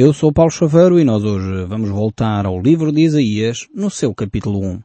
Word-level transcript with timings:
Eu 0.00 0.12
sou 0.12 0.32
Paulo 0.32 0.52
Chaveiro 0.52 1.00
e 1.00 1.02
nós 1.02 1.24
hoje 1.24 1.64
vamos 1.66 1.90
voltar 1.90 2.46
ao 2.46 2.62
livro 2.62 2.92
de 2.92 3.00
Isaías 3.00 3.66
no 3.74 3.90
seu 3.90 4.14
capítulo 4.14 4.64
1. 4.64 4.80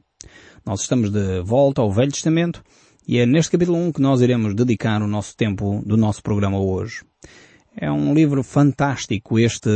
Nós 0.66 0.82
estamos 0.82 1.12
de 1.12 1.40
volta 1.44 1.84
ao 1.84 1.92
Velho 1.92 2.12
Testamento 2.12 2.64
e 3.08 3.20
é 3.20 3.26
neste 3.28 3.52
capítulo 3.52 3.78
1 3.78 3.92
que 3.92 4.02
nós 4.02 4.22
iremos 4.22 4.56
dedicar 4.56 5.04
o 5.04 5.08
nosso 5.08 5.38
tempo 5.38 5.84
do 5.86 5.96
nosso 5.96 6.24
programa 6.24 6.60
hoje. 6.60 7.04
É 7.80 7.92
um 7.92 8.12
livro 8.12 8.42
fantástico 8.42 9.38
este 9.38 9.70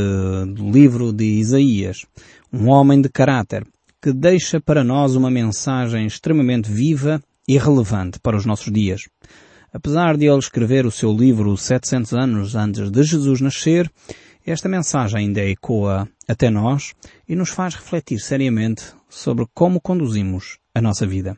livro 0.58 1.14
de 1.14 1.26
Isaías. 1.26 2.08
Um 2.52 2.68
homem 2.70 3.00
de 3.00 3.08
caráter 3.08 3.64
que 4.02 4.12
deixa 4.12 4.60
para 4.60 4.84
nós 4.84 5.16
uma 5.16 5.30
mensagem 5.30 6.08
extremamente 6.08 6.72
viva 6.72 7.22
e 7.48 7.60
relevante 7.60 8.20
para 8.20 8.38
os 8.38 8.46
nossos 8.48 8.74
dias. 8.74 9.02
Apesar 9.72 10.18
de 10.18 10.26
ele 10.26 10.40
escrever 10.40 10.88
o 10.88 10.92
seu 10.92 11.14
livro 11.14 11.56
700 11.56 12.14
anos 12.14 12.56
antes 12.56 12.90
de 12.90 13.04
Jesus 13.04 13.40
nascer, 13.40 13.88
esta 14.52 14.70
mensagem 14.70 15.20
ainda 15.20 15.42
ecoa 15.42 16.08
até 16.26 16.50
nós 16.50 16.94
e 17.28 17.36
nos 17.36 17.50
faz 17.50 17.76
refletir 17.76 18.20
seriamente 18.20 18.84
sobre 19.10 19.46
como 19.54 19.82
conduzimos 19.82 20.58
a 20.74 20.82
nossa 20.82 21.06
vida. 21.06 21.38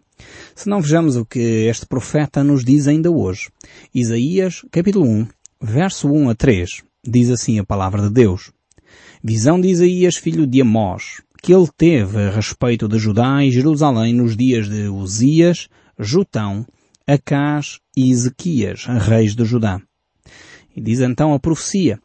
Se 0.53 0.69
não 0.69 0.79
vejamos 0.79 1.15
o 1.15 1.25
que 1.25 1.39
este 1.67 1.87
profeta 1.87 2.43
nos 2.43 2.63
diz 2.63 2.87
ainda 2.87 3.09
hoje. 3.09 3.49
Isaías, 3.93 4.63
capítulo 4.69 5.07
1, 5.07 5.27
verso 5.59 6.07
1 6.07 6.29
a 6.29 6.35
3, 6.35 6.83
diz 7.03 7.31
assim 7.31 7.57
a 7.57 7.65
palavra 7.65 8.03
de 8.03 8.11
Deus. 8.11 8.51
Visão 9.23 9.59
de 9.59 9.69
Isaías, 9.69 10.15
filho 10.15 10.45
de 10.45 10.61
Amós, 10.61 11.21
que 11.41 11.51
ele 11.51 11.67
teve 11.75 12.21
a 12.21 12.31
respeito 12.31 12.87
de 12.87 12.99
Judá 12.99 13.43
e 13.43 13.51
Jerusalém 13.51 14.13
nos 14.13 14.37
dias 14.37 14.69
de 14.69 14.87
Uzias, 14.87 15.67
Jutão, 15.97 16.63
Acás 17.07 17.79
e 17.97 18.11
Ezequias, 18.11 18.85
reis 18.85 19.35
de 19.35 19.45
Judá. 19.45 19.81
E 20.75 20.79
diz 20.79 20.99
então 20.99 21.33
a 21.33 21.39
profecia, 21.39 21.99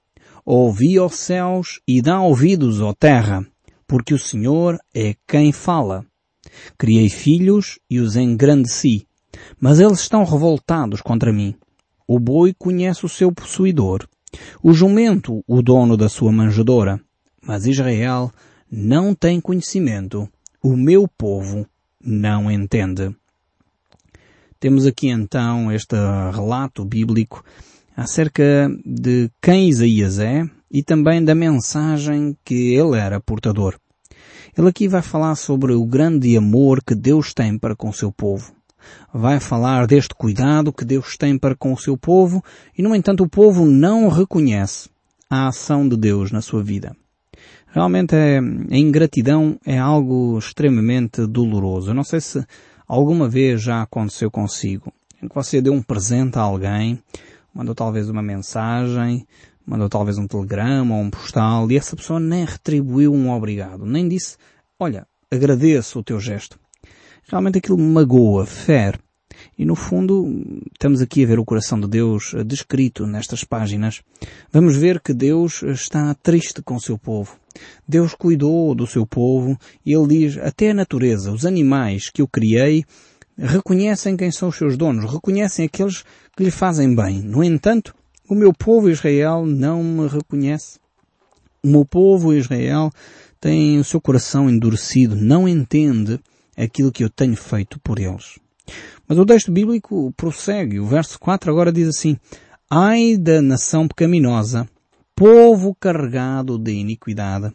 Ouvi, 0.47 0.99
ó 0.99 1.09
céus, 1.09 1.81
e 1.89 2.03
dá 2.03 2.21
ouvidos, 2.21 2.81
ó 2.81 2.93
terra, 2.93 3.47
porque 3.87 4.13
o 4.13 4.19
Senhor 4.19 4.79
é 4.95 5.15
quem 5.27 5.53
fala. 5.53 6.05
Criei 6.77 7.09
filhos 7.09 7.79
e 7.89 7.99
os 7.99 8.15
engrandeci, 8.15 9.07
mas 9.59 9.81
eles 9.81 10.01
estão 10.01 10.23
revoltados 10.23 11.01
contra 11.01 11.33
mim. 11.33 11.55
O 12.07 12.19
boi 12.19 12.53
conhece 12.53 13.07
o 13.07 13.09
seu 13.09 13.33
possuidor, 13.33 14.07
o 14.63 14.75
jumento 14.75 15.43
o 15.47 15.63
dono 15.63 15.97
da 15.97 16.11
sua 16.11 16.31
manjedoura, 16.31 17.01
mas 17.41 17.67
Israel 17.67 18.31
não 18.71 19.15
tem 19.15 19.41
conhecimento, 19.41 20.29
o 20.63 20.77
meu 20.77 21.09
povo 21.09 21.67
não 21.99 22.51
entende. 22.51 23.17
Temos 24.61 24.87
aqui 24.87 25.09
então 25.09 25.73
este 25.73 25.97
relato 26.33 26.85
bíblico 26.85 27.43
acerca 27.97 28.69
de 28.85 29.31
quem 29.41 29.69
Isaías 29.69 30.19
é 30.19 30.45
e 30.71 30.83
também 30.83 31.25
da 31.25 31.35
mensagem 31.35 32.37
que 32.45 32.75
ele 32.75 32.99
era 32.99 33.21
portador. 33.21 33.79
Ele 34.57 34.69
aqui 34.69 34.87
vai 34.87 35.03
falar 35.03 35.35
sobre 35.35 35.73
o 35.73 35.85
grande 35.85 36.37
amor 36.37 36.83
que 36.83 36.95
Deus 36.95 37.35
tem 37.35 37.59
para 37.59 37.75
com 37.75 37.89
o 37.89 37.93
seu 37.95 38.13
povo. 38.13 38.53
Vai 39.13 39.41
falar 39.41 39.87
deste 39.87 40.15
cuidado 40.15 40.73
que 40.73 40.85
Deus 40.85 41.17
tem 41.17 41.39
para 41.39 41.57
com 41.57 41.73
o 41.73 41.79
seu 41.79 41.97
povo 41.97 42.43
e, 42.77 42.83
no 42.83 42.95
entanto, 42.95 43.25
o 43.25 43.29
povo 43.29 43.65
não 43.65 44.09
reconhece 44.09 44.89
a 45.29 45.49
ação 45.49 45.89
de 45.89 45.97
Deus 45.97 46.31
na 46.31 46.41
sua 46.41 46.63
vida. 46.63 46.95
Realmente 47.69 48.15
é, 48.15 48.39
a 48.39 48.77
ingratidão 48.77 49.59
é 49.67 49.77
algo 49.77 50.39
extremamente 50.39 51.27
doloroso. 51.27 51.91
Eu 51.91 51.95
não 51.95 52.05
sei 52.05 52.21
se 52.21 52.45
alguma 52.87 53.29
vez 53.29 53.63
já 53.63 53.83
aconteceu 53.83 54.31
consigo, 54.31 54.93
em 55.21 55.27
que 55.27 55.35
você 55.35 55.61
deu 55.61 55.73
um 55.73 55.83
presente 55.83 56.39
a 56.39 56.43
alguém, 56.43 57.01
mandou 57.55 57.75
talvez 57.75 58.11
uma 58.11 58.23
mensagem, 58.23 59.27
mandou 59.65 59.89
talvez 59.89 60.19
um 60.19 60.27
telegrama 60.27 60.97
ou 60.97 61.03
um 61.03 61.11
postal 61.11 61.71
e 61.71 61.77
essa 61.77 61.97
pessoa 61.97 62.19
nem 62.19 62.45
retribuiu 62.45 63.15
um 63.15 63.31
obrigado, 63.31 63.87
nem 63.87 64.09
disse, 64.09 64.37
olha, 64.79 65.07
agradeço 65.31 65.99
o 65.99 66.03
teu 66.03 66.19
gesto. 66.19 66.59
Realmente 67.27 67.59
aquilo 67.59 67.79
magoa, 67.79 68.45
fere. 68.45 68.99
E 69.59 69.65
no 69.65 69.75
fundo, 69.75 70.61
estamos 70.73 71.01
aqui 71.01 71.25
a 71.25 71.27
ver 71.27 71.39
o 71.39 71.45
coração 71.45 71.81
de 71.81 71.89
Deus 71.89 72.35
descrito 72.47 73.07
nestas 73.07 73.43
páginas. 73.43 74.03
Vamos 74.53 74.77
ver 74.77 75.01
que 75.01 75.13
Deus 75.13 75.63
está 75.63 76.15
triste 76.15 76.63
com 76.63 76.77
o 76.77 76.81
seu 76.81 76.99
povo. 76.99 77.37
Deus 77.87 78.15
cuidou 78.15 78.75
do 78.75 78.87
seu 78.87 79.07
povo 79.07 79.59
e 79.85 79.93
ele 79.93 80.07
diz, 80.07 80.39
até 80.39 80.71
a 80.71 80.75
natureza, 80.75 81.33
os 81.33 81.45
animais 81.45 82.11
que 82.11 82.23
eu 82.23 82.29
criei, 82.29 82.85
reconhecem 83.37 84.17
quem 84.17 84.31
são 84.31 84.49
os 84.49 84.57
seus 84.57 84.77
donos, 84.77 85.11
reconhecem 85.11 85.65
aqueles 85.65 86.05
que 86.37 86.45
lhe 86.45 86.51
fazem 86.51 86.95
bem. 86.95 87.23
No 87.23 87.43
entanto, 87.43 87.95
o 88.29 88.35
meu 88.35 88.53
povo 88.53 88.91
Israel 88.91 89.47
não 89.47 89.83
me 89.83 90.09
reconhece. 90.09 90.79
O 91.63 91.69
meu 91.69 91.85
povo 91.85 92.33
Israel 92.33 92.91
tem 93.41 93.79
o 93.79 93.85
seu 93.85 94.01
coração 94.01 94.49
endurecido, 94.49 95.15
não 95.15 95.47
entende 95.49 96.19
aquilo 96.57 96.93
que 96.93 97.05
eu 97.05 97.11
tenho 97.11 97.37
feito 97.37 97.79
por 97.81 97.99
eles. 97.99 98.39
Mas 99.07 99.19
o 99.19 99.27
texto 99.27 99.53
bíblico 99.53 100.13
prossegue. 100.17 100.81
O 100.81 100.87
verso 100.87 101.19
4 101.19 101.51
agora 101.51 101.73
diz 101.73 101.89
assim, 101.89 102.17
Ai 102.71 103.17
da 103.19 103.43
nação 103.43 103.87
pecaminosa, 103.87 104.67
povo 105.15 105.77
carregado 105.79 106.59
de 106.59 106.73
iniquidade, 106.73 107.53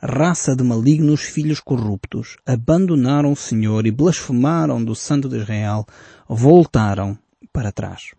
raça 0.00 0.54
de 0.54 0.62
malignos 0.62 1.22
filhos 1.22 1.60
corruptos, 1.60 2.36
abandonaram 2.46 3.32
o 3.32 3.36
Senhor 3.36 3.86
e 3.86 3.90
blasfemaram 3.90 4.82
do 4.82 4.94
Santo 4.94 5.28
de 5.28 5.38
Israel, 5.38 5.84
voltaram 6.28 7.18
para 7.52 7.72
trás. 7.72 8.12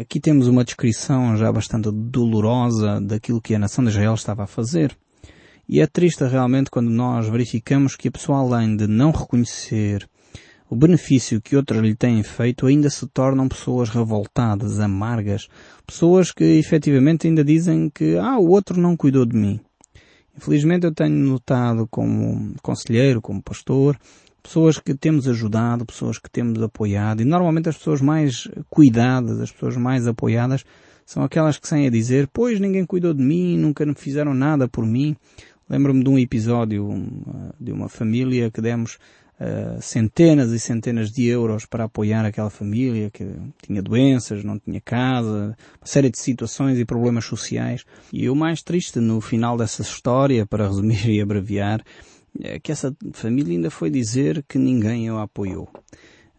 Aqui 0.00 0.20
temos 0.20 0.46
uma 0.46 0.62
descrição 0.62 1.36
já 1.36 1.50
bastante 1.50 1.90
dolorosa 1.90 3.00
daquilo 3.00 3.40
que 3.40 3.52
a 3.52 3.58
nação 3.58 3.82
de 3.82 3.90
Israel 3.90 4.14
estava 4.14 4.44
a 4.44 4.46
fazer. 4.46 4.96
E 5.68 5.80
é 5.80 5.88
triste 5.88 6.22
realmente 6.22 6.70
quando 6.70 6.88
nós 6.88 7.28
verificamos 7.28 7.96
que 7.96 8.06
a 8.06 8.12
pessoa 8.12 8.38
além 8.38 8.76
de 8.76 8.86
não 8.86 9.10
reconhecer 9.10 10.08
o 10.70 10.76
benefício 10.76 11.40
que 11.40 11.56
outros 11.56 11.82
lhe 11.82 11.96
têm 11.96 12.22
feito 12.22 12.66
ainda 12.66 12.88
se 12.88 13.08
tornam 13.08 13.48
pessoas 13.48 13.88
revoltadas, 13.88 14.78
amargas, 14.78 15.48
pessoas 15.84 16.30
que 16.30 16.44
efetivamente 16.44 17.26
ainda 17.26 17.42
dizem 17.42 17.90
que, 17.90 18.16
ah, 18.18 18.38
o 18.38 18.50
outro 18.50 18.80
não 18.80 18.96
cuidou 18.96 19.26
de 19.26 19.36
mim. 19.36 19.58
Infelizmente 20.36 20.86
eu 20.86 20.94
tenho 20.94 21.16
notado 21.16 21.88
como 21.90 22.54
conselheiro, 22.62 23.20
como 23.20 23.42
pastor, 23.42 23.98
pessoas 24.42 24.78
que 24.78 24.94
temos 24.94 25.28
ajudado, 25.28 25.84
pessoas 25.86 26.18
que 26.18 26.30
temos 26.30 26.62
apoiado, 26.62 27.22
e 27.22 27.24
normalmente 27.24 27.68
as 27.68 27.76
pessoas 27.76 28.00
mais 28.00 28.48
cuidadas, 28.70 29.40
as 29.40 29.50
pessoas 29.50 29.76
mais 29.76 30.06
apoiadas, 30.06 30.64
são 31.04 31.22
aquelas 31.22 31.56
que 31.58 31.66
saem 31.66 31.86
a 31.86 31.90
dizer, 31.90 32.28
pois 32.32 32.60
ninguém 32.60 32.84
cuidou 32.84 33.14
de 33.14 33.22
mim, 33.22 33.56
nunca 33.56 33.86
me 33.86 33.94
fizeram 33.94 34.34
nada 34.34 34.68
por 34.68 34.84
mim. 34.84 35.16
Lembro-me 35.68 36.02
de 36.02 36.10
um 36.10 36.18
episódio 36.18 36.86
de 37.58 37.72
uma 37.72 37.88
família 37.88 38.50
que 38.50 38.60
demos 38.60 38.98
uh, 39.40 39.80
centenas 39.80 40.50
e 40.50 40.58
centenas 40.58 41.10
de 41.10 41.26
euros 41.26 41.64
para 41.64 41.84
apoiar 41.84 42.24
aquela 42.24 42.50
família 42.50 43.10
que 43.10 43.26
tinha 43.62 43.82
doenças, 43.82 44.44
não 44.44 44.58
tinha 44.58 44.80
casa, 44.80 45.56
uma 45.80 45.86
série 45.86 46.10
de 46.10 46.18
situações 46.18 46.78
e 46.78 46.84
problemas 46.84 47.24
sociais. 47.24 47.84
E 48.12 48.28
o 48.28 48.34
mais 48.34 48.62
triste 48.62 49.00
no 49.00 49.20
final 49.20 49.56
dessa 49.56 49.82
história, 49.82 50.44
para 50.46 50.66
resumir 50.68 51.08
e 51.08 51.20
abreviar, 51.20 51.82
que 52.62 52.72
essa 52.72 52.94
família 53.12 53.52
ainda 53.52 53.70
foi 53.70 53.90
dizer 53.90 54.44
que 54.48 54.58
ninguém 54.58 55.08
a 55.08 55.22
apoiou. 55.22 55.68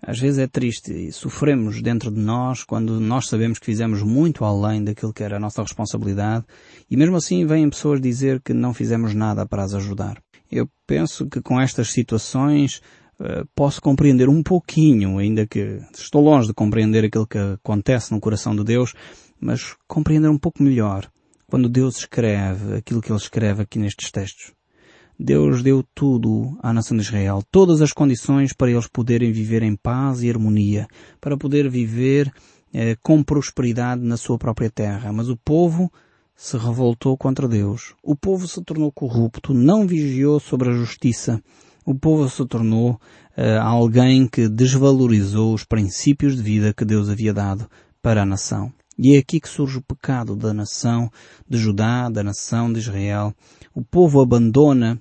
Às 0.01 0.17
vezes 0.17 0.39
é 0.39 0.47
triste 0.47 0.93
e 0.93 1.11
sofremos 1.11 1.81
dentro 1.81 2.09
de 2.09 2.19
nós 2.19 2.63
quando 2.63 2.99
nós 2.99 3.27
sabemos 3.27 3.59
que 3.59 3.65
fizemos 3.65 4.01
muito 4.01 4.45
além 4.45 4.83
daquilo 4.83 5.13
que 5.13 5.23
era 5.23 5.35
a 5.35 5.39
nossa 5.39 5.61
responsabilidade 5.61 6.45
e 6.89 6.95
mesmo 6.95 7.17
assim 7.17 7.45
vêm 7.45 7.69
pessoas 7.69 7.99
dizer 7.99 8.41
que 8.41 8.53
não 8.53 8.73
fizemos 8.73 9.13
nada 9.13 9.45
para 9.45 9.63
as 9.63 9.73
ajudar. 9.73 10.21
Eu 10.49 10.69
penso 10.87 11.27
que 11.27 11.41
com 11.41 11.59
estas 11.59 11.91
situações 11.91 12.81
uh, 13.19 13.45
posso 13.53 13.81
compreender 13.81 14.29
um 14.29 14.41
pouquinho, 14.41 15.17
ainda 15.17 15.45
que 15.45 15.81
estou 15.93 16.21
longe 16.23 16.47
de 16.47 16.53
compreender 16.53 17.05
aquilo 17.05 17.27
que 17.27 17.37
acontece 17.37 18.13
no 18.13 18.21
coração 18.21 18.55
de 18.55 18.63
Deus, 18.63 18.93
mas 19.39 19.75
compreender 19.85 20.29
um 20.29 20.39
pouco 20.39 20.63
melhor 20.63 21.09
quando 21.45 21.67
Deus 21.67 21.97
escreve 21.97 22.77
aquilo 22.77 23.01
que 23.01 23.11
Ele 23.11 23.19
escreve 23.19 23.63
aqui 23.63 23.77
nestes 23.77 24.11
textos. 24.11 24.53
Deus 25.21 25.61
deu 25.61 25.83
tudo 25.93 26.57
à 26.63 26.71
nação 26.71 26.95
de 26.95 27.03
Israel, 27.03 27.43
todas 27.51 27.81
as 27.81 27.91
condições 27.91 28.53
para 28.53 28.71
eles 28.71 28.87
poderem 28.87 29.33
viver 29.33 29.61
em 29.63 29.75
paz 29.75 30.23
e 30.23 30.29
harmonia, 30.29 30.87
para 31.19 31.35
poder 31.35 31.69
viver 31.69 32.31
eh, 32.73 32.95
com 33.03 33.21
prosperidade 33.21 34.01
na 34.01 34.15
sua 34.15 34.37
própria 34.37 34.69
terra. 34.69 35.11
Mas 35.11 35.27
o 35.27 35.35
povo 35.35 35.91
se 36.33 36.57
revoltou 36.57 37.17
contra 37.17 37.49
Deus. 37.49 37.93
O 38.01 38.15
povo 38.15 38.47
se 38.47 38.63
tornou 38.63 38.93
corrupto, 38.93 39.53
não 39.53 39.85
vigiou 39.85 40.39
sobre 40.39 40.69
a 40.69 40.73
justiça. 40.73 41.43
O 41.85 41.93
povo 41.93 42.29
se 42.29 42.45
tornou 42.45 42.91
uh, 42.91 43.59
alguém 43.61 44.25
que 44.25 44.47
desvalorizou 44.47 45.53
os 45.53 45.65
princípios 45.65 46.37
de 46.37 46.41
vida 46.41 46.73
que 46.73 46.85
Deus 46.85 47.09
havia 47.09 47.33
dado 47.33 47.69
para 48.01 48.21
a 48.21 48.25
nação. 48.25 48.71
E 48.97 49.17
é 49.17 49.19
aqui 49.19 49.41
que 49.41 49.49
surge 49.49 49.79
o 49.79 49.83
pecado 49.83 50.33
da 50.33 50.53
nação 50.53 51.09
de 51.47 51.57
Judá, 51.57 52.09
da 52.09 52.23
nação 52.23 52.71
de 52.71 52.79
Israel. 52.79 53.33
O 53.73 53.83
povo 53.83 54.21
abandona 54.21 54.97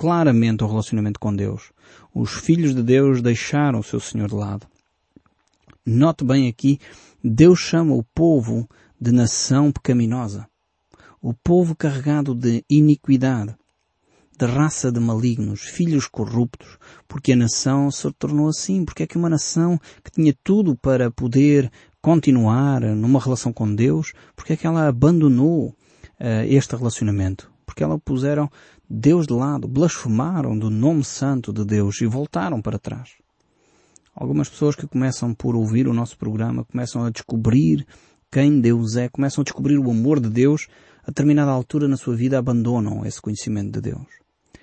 claramente 0.00 0.64
o 0.64 0.66
relacionamento 0.66 1.20
com 1.20 1.36
Deus. 1.36 1.72
Os 2.14 2.32
filhos 2.32 2.74
de 2.74 2.82
Deus 2.82 3.20
deixaram 3.20 3.80
o 3.80 3.82
seu 3.82 4.00
Senhor 4.00 4.28
de 4.28 4.34
lado. 4.34 4.66
Note 5.84 6.24
bem 6.24 6.48
aqui, 6.48 6.80
Deus 7.22 7.58
chama 7.58 7.94
o 7.94 8.02
povo 8.02 8.66
de 8.98 9.12
nação 9.12 9.70
pecaminosa. 9.70 10.48
o 11.20 11.34
povo 11.34 11.76
carregado 11.76 12.34
de 12.34 12.64
iniquidade, 12.70 13.54
de 14.38 14.46
raça 14.46 14.90
de 14.90 14.98
malignos, 14.98 15.60
filhos 15.60 16.06
corruptos, 16.06 16.78
porque 17.06 17.34
a 17.34 17.36
nação 17.36 17.90
se 17.90 18.10
tornou 18.12 18.48
assim, 18.48 18.86
porque 18.86 19.02
é 19.02 19.06
que 19.06 19.18
uma 19.18 19.28
nação 19.28 19.78
que 20.02 20.10
tinha 20.10 20.34
tudo 20.42 20.74
para 20.74 21.10
poder 21.10 21.70
continuar 22.00 22.80
numa 22.80 23.20
relação 23.20 23.52
com 23.52 23.74
Deus, 23.74 24.14
porque 24.34 24.54
é 24.54 24.56
que 24.56 24.66
ela 24.66 24.88
abandonou 24.88 25.66
uh, 25.68 26.44
este 26.48 26.74
relacionamento? 26.74 27.52
Porque 27.66 27.84
ela 27.84 27.98
puseram 27.98 28.50
Deus 28.90 29.26
de 29.26 29.32
lado, 29.32 29.68
blasfemaram 29.68 30.58
do 30.58 30.68
nome 30.68 31.04
santo 31.04 31.52
de 31.52 31.64
Deus 31.64 32.00
e 32.00 32.06
voltaram 32.06 32.60
para 32.60 32.78
trás. 32.78 33.10
Algumas 34.12 34.48
pessoas 34.48 34.74
que 34.74 34.86
começam 34.86 35.32
por 35.32 35.54
ouvir 35.54 35.86
o 35.86 35.94
nosso 35.94 36.18
programa 36.18 36.64
começam 36.64 37.04
a 37.04 37.10
descobrir 37.10 37.86
quem 38.32 38.60
Deus 38.60 38.96
é, 38.96 39.08
começam 39.08 39.42
a 39.42 39.44
descobrir 39.44 39.78
o 39.78 39.90
amor 39.90 40.18
de 40.18 40.28
Deus, 40.28 40.66
a 41.04 41.06
determinada 41.06 41.52
altura 41.52 41.86
na 41.86 41.96
sua 41.96 42.16
vida 42.16 42.38
abandonam 42.38 43.06
esse 43.06 43.22
conhecimento 43.22 43.72
de 43.72 43.90
Deus 43.92 44.20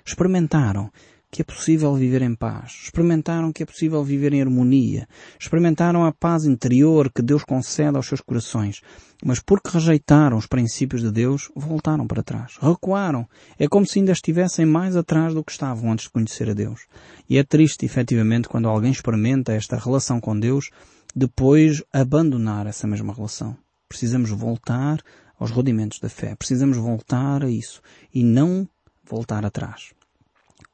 experimentaram 0.08 0.90
que 1.30 1.42
é 1.42 1.44
possível 1.44 1.94
viver 1.94 2.22
em 2.22 2.34
paz, 2.34 2.84
experimentaram 2.84 3.52
que 3.52 3.62
é 3.62 3.66
possível 3.66 4.02
viver 4.02 4.32
em 4.32 4.40
harmonia, 4.40 5.06
experimentaram 5.38 6.04
a 6.04 6.12
paz 6.12 6.46
interior 6.46 7.12
que 7.12 7.20
Deus 7.20 7.44
concede 7.44 7.96
aos 7.96 8.06
seus 8.06 8.20
corações, 8.20 8.80
mas 9.24 9.40
porque 9.40 9.70
rejeitaram 9.70 10.36
os 10.38 10.46
princípios 10.46 11.02
de 11.02 11.10
Deus, 11.10 11.50
voltaram 11.54 12.06
para 12.06 12.22
trás, 12.22 12.56
recuaram. 12.60 13.28
É 13.58 13.68
como 13.68 13.86
se 13.86 13.98
ainda 13.98 14.12
estivessem 14.12 14.64
mais 14.64 14.96
atrás 14.96 15.34
do 15.34 15.44
que 15.44 15.52
estavam 15.52 15.92
antes 15.92 16.04
de 16.04 16.12
conhecer 16.12 16.48
a 16.48 16.54
Deus. 16.54 16.86
E 17.28 17.36
é 17.36 17.42
triste, 17.42 17.84
efetivamente, 17.84 18.48
quando 18.48 18.68
alguém 18.68 18.92
experimenta 18.92 19.52
esta 19.52 19.76
relação 19.76 20.20
com 20.20 20.38
Deus, 20.38 20.70
depois 21.14 21.82
abandonar 21.92 22.66
essa 22.66 22.86
mesma 22.86 23.12
relação. 23.12 23.56
Precisamos 23.88 24.30
voltar 24.30 25.02
aos 25.38 25.50
rudimentos 25.50 25.98
da 25.98 26.08
fé. 26.08 26.34
Precisamos 26.34 26.76
voltar 26.76 27.42
a 27.42 27.50
isso 27.50 27.82
e 28.14 28.22
não 28.22 28.68
voltar 29.04 29.44
atrás. 29.44 29.97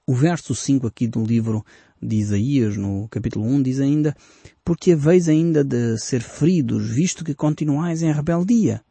O 0.06 0.14
verso 0.14 0.54
5 0.54 0.86
aqui 0.86 1.06
do 1.06 1.24
livro 1.24 1.64
de 2.00 2.16
Isaías, 2.16 2.76
no 2.76 3.08
capítulo 3.08 3.46
1, 3.46 3.62
diz 3.62 3.80
ainda, 3.80 4.14
porque 4.62 4.92
haveis 4.92 5.30
ainda 5.30 5.64
de 5.64 5.96
ser 5.96 6.20
feridos, 6.20 6.90
visto 6.90 7.24
que 7.24 7.34
continuais 7.34 8.02
em 8.02 8.12
rebeldia. 8.12 8.82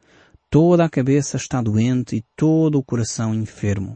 Toda 0.50 0.83
a 0.83 0.89
cabeça 0.89 1.38
está 1.38 1.62
doente 1.62 2.15
e 2.15 2.25
todo 2.36 2.80
o 2.80 2.83
coração 2.83 3.31
enfermo. 3.31 3.95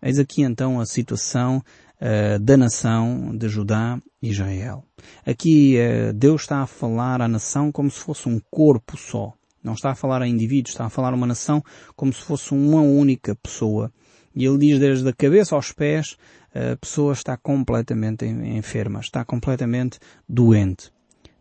Eis 0.00 0.20
aqui 0.20 0.42
então 0.42 0.78
a 0.78 0.86
situação 0.86 1.64
uh, 2.00 2.38
da 2.38 2.56
nação 2.56 3.36
de 3.36 3.48
Judá 3.48 3.98
e 4.22 4.30
Israel. 4.30 4.84
Aqui 5.26 5.76
uh, 5.76 6.12
Deus 6.12 6.42
está 6.42 6.62
a 6.62 6.66
falar 6.68 7.20
à 7.20 7.26
nação 7.26 7.72
como 7.72 7.90
se 7.90 7.98
fosse 7.98 8.28
um 8.28 8.40
corpo 8.48 8.96
só. 8.96 9.32
Não 9.64 9.72
está 9.72 9.90
a 9.90 9.96
falar 9.96 10.22
a 10.22 10.28
indivíduos, 10.28 10.74
está 10.74 10.84
a 10.86 10.90
falar 10.90 11.12
a 11.12 11.16
uma 11.16 11.26
nação 11.26 11.60
como 11.96 12.12
se 12.12 12.22
fosse 12.22 12.52
uma 12.52 12.82
única 12.82 13.34
pessoa 13.34 13.92
e 14.36 14.44
ele 14.44 14.58
diz 14.58 14.78
desde 14.78 15.08
a 15.08 15.12
cabeça 15.14 15.56
aos 15.56 15.72
pés, 15.72 16.16
a 16.54 16.76
pessoa 16.76 17.14
está 17.14 17.36
completamente 17.36 18.26
enferma, 18.26 19.00
está 19.00 19.24
completamente 19.24 19.98
doente. 20.28 20.92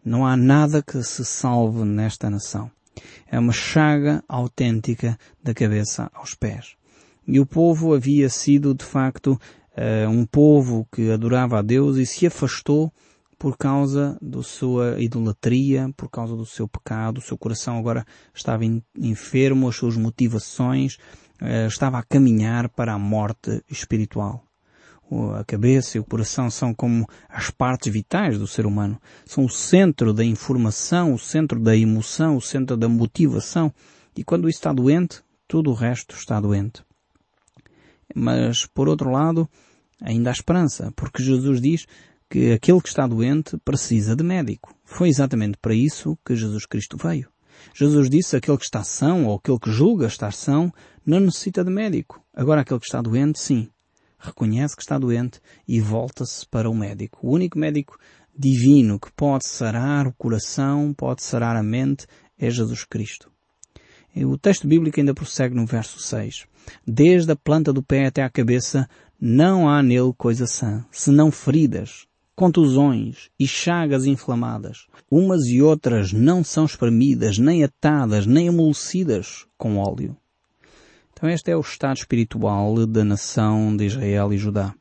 Não 0.04 0.26
há 0.26 0.38
nada 0.38 0.82
que 0.82 1.04
se 1.04 1.26
salve 1.26 1.84
nesta 1.84 2.30
nação. 2.30 2.72
É 3.30 3.38
uma 3.38 3.52
chaga 3.52 4.24
autêntica 4.30 5.18
da 5.44 5.54
cabeça 5.54 6.10
aos 6.14 6.34
pés. 6.34 6.76
E 7.28 7.40
o 7.40 7.46
povo 7.46 7.94
havia 7.94 8.30
sido, 8.30 8.74
de 8.74 8.86
facto, 8.86 9.38
um 10.10 10.26
povo 10.26 10.88
que 10.90 11.12
adorava 11.12 11.60
a 11.60 11.62
Deus 11.62 11.98
e 11.98 12.06
se 12.06 12.26
afastou 12.26 12.94
por 13.38 13.58
causa 13.58 14.18
da 14.22 14.42
sua 14.42 15.02
idolatria, 15.02 15.92
por 15.98 16.10
causa 16.10 16.36
do 16.36 16.46
seu 16.46 16.68
pecado. 16.68 17.18
O 17.18 17.22
seu 17.22 17.38
coração 17.38 17.78
agora 17.78 18.06
estava 18.34 18.64
enfermo, 18.98 19.68
as 19.68 19.76
suas 19.76 19.98
motivações 19.98 20.98
estava 21.68 21.98
a 21.98 22.04
caminhar 22.04 22.70
para 22.70 22.94
a 22.94 23.00
morte 23.00 23.64
espiritual. 23.70 24.44
A 25.40 25.44
cabeça 25.44 25.98
e 25.98 26.00
o 26.00 26.04
coração 26.04 26.50
são 26.50 26.74
como 26.74 27.08
as 27.30 27.52
partes 27.52 27.94
vitais 27.94 28.40
do 28.40 28.48
ser 28.48 28.66
humano. 28.66 29.00
São 29.26 29.46
o 29.46 29.50
centro 29.50 30.12
da 30.14 30.26
informação, 30.26 31.14
o 31.14 31.20
centro 31.20 31.60
da 31.60 31.78
emoção, 31.78 32.36
o 32.36 32.42
centro 32.42 32.76
da 32.76 32.90
motivação. 32.90 33.72
E 34.18 34.24
quando 34.24 34.50
isso 34.50 34.60
está 34.60 34.74
doente, 34.74 35.22
tudo 35.48 35.70
o 35.70 35.76
resto 35.76 36.16
está 36.16 36.40
doente. 36.40 36.84
Mas, 38.16 38.66
por 38.66 38.90
outro 38.90 39.12
lado, 39.12 39.48
ainda 40.02 40.30
há 40.30 40.34
esperança, 40.34 40.92
porque 40.96 41.22
Jesus 41.22 41.62
diz 41.62 41.86
que 42.30 42.54
aquele 42.54 42.82
que 42.82 42.90
está 42.90 43.06
doente 43.06 43.58
precisa 43.64 44.16
de 44.16 44.24
médico. 44.24 44.74
Foi 44.84 45.08
exatamente 45.08 45.58
para 45.58 45.76
isso 45.76 46.18
que 46.26 46.36
Jesus 46.36 46.66
Cristo 46.66 46.98
veio. 46.98 47.30
Jesus 47.74 48.10
disse 48.10 48.36
aquele 48.36 48.58
que 48.58 48.66
está 48.66 48.84
são 48.84 49.26
ou 49.26 49.36
aquele 49.36 49.60
que 49.60 49.72
julga 49.72 50.08
estar 50.08 50.34
são 50.34 50.74
não 51.06 51.20
necessita 51.20 51.64
de 51.64 51.72
médico. 51.72 52.22
Agora 52.34 52.62
aquele 52.62 52.80
que 52.80 52.86
está 52.86 53.02
doente, 53.02 53.40
sim. 53.40 53.70
Reconhece 54.18 54.76
que 54.76 54.82
está 54.82 54.98
doente 54.98 55.40
e 55.68 55.80
volta-se 55.80 56.48
para 56.48 56.70
o 56.70 56.76
médico. 56.76 57.20
O 57.22 57.32
único 57.32 57.60
médico 57.60 57.98
divino 58.38 59.00
que 59.00 59.12
pode 59.12 59.48
sarar 59.48 60.08
o 60.08 60.14
coração, 60.14 60.94
pode 60.94 61.24
sarar 61.24 61.56
a 61.56 61.64
mente, 61.64 62.08
é 62.38 62.50
Jesus 62.50 62.84
Cristo. 62.84 63.32
O 64.16 64.38
texto 64.38 64.68
bíblico 64.68 65.00
ainda 65.00 65.14
prossegue 65.14 65.56
no 65.56 65.66
verso 65.66 66.00
6. 66.00 66.46
Desde 66.88 67.32
a 67.32 67.36
planta 67.36 67.74
do 67.74 67.84
pé 67.84 68.06
até 68.06 68.24
à 68.24 68.30
cabeça, 68.30 68.90
não 69.20 69.70
há 69.70 69.84
nele 69.84 70.14
coisa 70.18 70.48
sã, 70.48 70.86
senão 70.90 71.32
feridas, 71.32 72.08
contusões 72.36 73.30
e 73.40 73.48
chagas 73.48 74.06
inflamadas. 74.06 74.88
Umas 75.12 75.46
e 75.48 75.62
outras 75.62 76.14
não 76.14 76.44
são 76.44 76.66
espremidas, 76.66 77.38
nem 77.38 77.64
atadas, 77.64 78.26
nem 78.26 78.50
amolecidas 78.50 79.46
com 79.58 79.78
óleo. 79.78 80.16
Então 81.18 81.30
este 81.30 81.50
é 81.50 81.56
o 81.56 81.62
estado 81.62 81.96
espiritual 81.96 82.86
da 82.86 83.02
nação 83.02 83.74
de 83.76 83.86
Israel 83.86 84.34
e 84.34 84.38
Judá. 84.38 84.76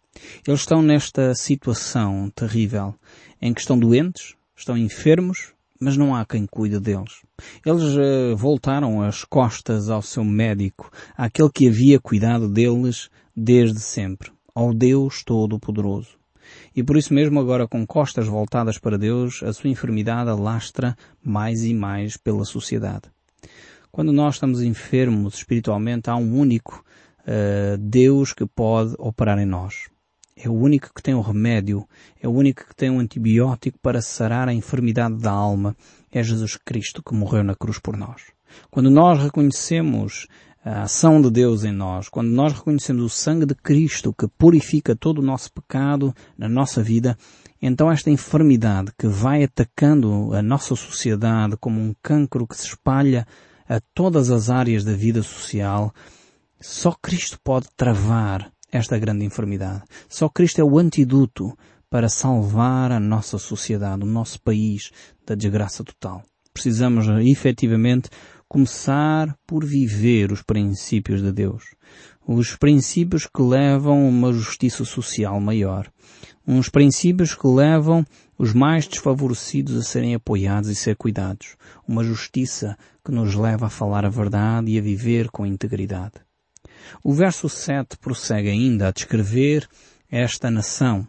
Eles 0.44 0.60
estão 0.60 0.82
nesta 0.82 1.32
situação 1.32 2.28
terrível 2.34 2.92
em 3.40 3.54
que 3.54 3.60
estão 3.60 3.78
doentes, 3.78 4.34
estão 4.56 4.76
enfermos, 4.76 5.52
mas 5.80 5.96
não 5.96 6.12
há 6.12 6.26
quem 6.26 6.44
cuide 6.44 6.80
deles. 6.80 7.22
Eles 7.64 7.84
uh, 7.84 8.36
voltaram 8.36 9.00
as 9.00 9.22
costas 9.22 9.88
ao 9.88 10.02
seu 10.02 10.24
médico, 10.24 10.90
àquele 11.16 11.50
que 11.54 11.68
havia 11.68 12.00
cuidado 12.00 12.48
deles 12.48 13.10
desde 13.36 13.78
sempre, 13.78 14.32
ao 14.52 14.74
Deus 14.74 15.22
Todo-Poderoso. 15.22 16.18
E 16.74 16.82
por 16.82 16.96
isso 16.96 17.14
mesmo 17.14 17.38
agora 17.38 17.68
com 17.68 17.86
costas 17.86 18.26
voltadas 18.26 18.76
para 18.76 18.98
Deus, 18.98 19.40
a 19.44 19.52
sua 19.52 19.70
enfermidade 19.70 20.30
alastra 20.30 20.96
mais 21.22 21.64
e 21.64 21.72
mais 21.72 22.16
pela 22.16 22.44
sociedade. 22.44 23.14
Quando 23.94 24.12
nós 24.12 24.34
estamos 24.34 24.60
enfermos 24.60 25.34
espiritualmente, 25.34 26.10
há 26.10 26.16
um 26.16 26.36
único 26.36 26.84
uh, 27.20 27.78
Deus 27.78 28.32
que 28.32 28.44
pode 28.44 28.92
operar 28.98 29.38
em 29.38 29.46
nós. 29.46 29.88
É 30.36 30.48
o 30.48 30.52
único 30.52 30.92
que 30.92 31.00
tem 31.00 31.14
o 31.14 31.20
remédio, 31.20 31.86
é 32.20 32.26
o 32.26 32.32
único 32.32 32.66
que 32.66 32.74
tem 32.74 32.90
um 32.90 32.98
antibiótico 32.98 33.78
para 33.80 34.02
sarar 34.02 34.48
a 34.48 34.52
enfermidade 34.52 35.18
da 35.18 35.30
alma. 35.30 35.76
É 36.10 36.20
Jesus 36.24 36.56
Cristo 36.56 37.04
que 37.04 37.14
morreu 37.14 37.44
na 37.44 37.54
cruz 37.54 37.78
por 37.78 37.96
nós. 37.96 38.20
Quando 38.68 38.90
nós 38.90 39.22
reconhecemos 39.22 40.26
a 40.64 40.82
ação 40.82 41.22
de 41.22 41.30
Deus 41.30 41.62
em 41.62 41.70
nós, 41.70 42.08
quando 42.08 42.30
nós 42.30 42.52
reconhecemos 42.52 43.04
o 43.04 43.08
sangue 43.08 43.46
de 43.46 43.54
Cristo 43.54 44.12
que 44.12 44.26
purifica 44.26 44.96
todo 44.96 45.18
o 45.18 45.24
nosso 45.24 45.52
pecado 45.52 46.12
na 46.36 46.48
nossa 46.48 46.82
vida, 46.82 47.16
então 47.62 47.92
esta 47.92 48.10
enfermidade 48.10 48.90
que 48.98 49.06
vai 49.06 49.44
atacando 49.44 50.34
a 50.34 50.42
nossa 50.42 50.74
sociedade 50.74 51.56
como 51.58 51.80
um 51.80 51.94
cancro 52.02 52.44
que 52.44 52.56
se 52.56 52.66
espalha 52.66 53.24
a 53.68 53.80
todas 53.94 54.30
as 54.30 54.50
áreas 54.50 54.84
da 54.84 54.92
vida 54.92 55.22
social, 55.22 55.92
só 56.60 56.92
Cristo 56.92 57.38
pode 57.42 57.68
travar 57.76 58.50
esta 58.70 58.98
grande 58.98 59.24
enfermidade. 59.24 59.82
Só 60.08 60.28
Cristo 60.28 60.60
é 60.60 60.64
o 60.64 60.78
antídoto 60.78 61.56
para 61.88 62.08
salvar 62.08 62.90
a 62.90 62.98
nossa 62.98 63.38
sociedade, 63.38 64.02
o 64.02 64.06
nosso 64.06 64.40
país 64.42 64.90
da 65.26 65.34
desgraça 65.34 65.84
total. 65.84 66.22
Precisamos 66.52 67.06
efetivamente 67.24 68.08
começar 68.48 69.36
por 69.46 69.64
viver 69.64 70.32
os 70.32 70.42
princípios 70.42 71.22
de 71.22 71.32
Deus. 71.32 71.64
Os 72.26 72.56
princípios 72.56 73.26
que 73.26 73.42
levam 73.42 74.06
a 74.06 74.08
uma 74.08 74.32
justiça 74.32 74.84
social 74.84 75.40
maior. 75.40 75.90
Uns 76.46 76.68
princípios 76.68 77.34
que 77.34 77.46
levam 77.46 78.04
os 78.38 78.52
mais 78.52 78.86
desfavorecidos 78.86 79.76
a 79.76 79.82
serem 79.82 80.14
apoiados 80.14 80.68
e 80.68 80.74
ser 80.74 80.96
cuidados. 80.96 81.56
Uma 81.86 82.04
justiça 82.04 82.76
que 83.04 83.12
nos 83.12 83.34
leva 83.34 83.66
a 83.66 83.70
falar 83.70 84.04
a 84.04 84.10
verdade 84.10 84.70
e 84.70 84.78
a 84.78 84.82
viver 84.82 85.30
com 85.30 85.46
integridade. 85.46 86.14
O 87.02 87.12
verso 87.12 87.48
7 87.48 87.96
prossegue 87.98 88.48
ainda 88.50 88.88
a 88.88 88.92
descrever 88.92 89.68
esta 90.10 90.50
nação. 90.50 91.06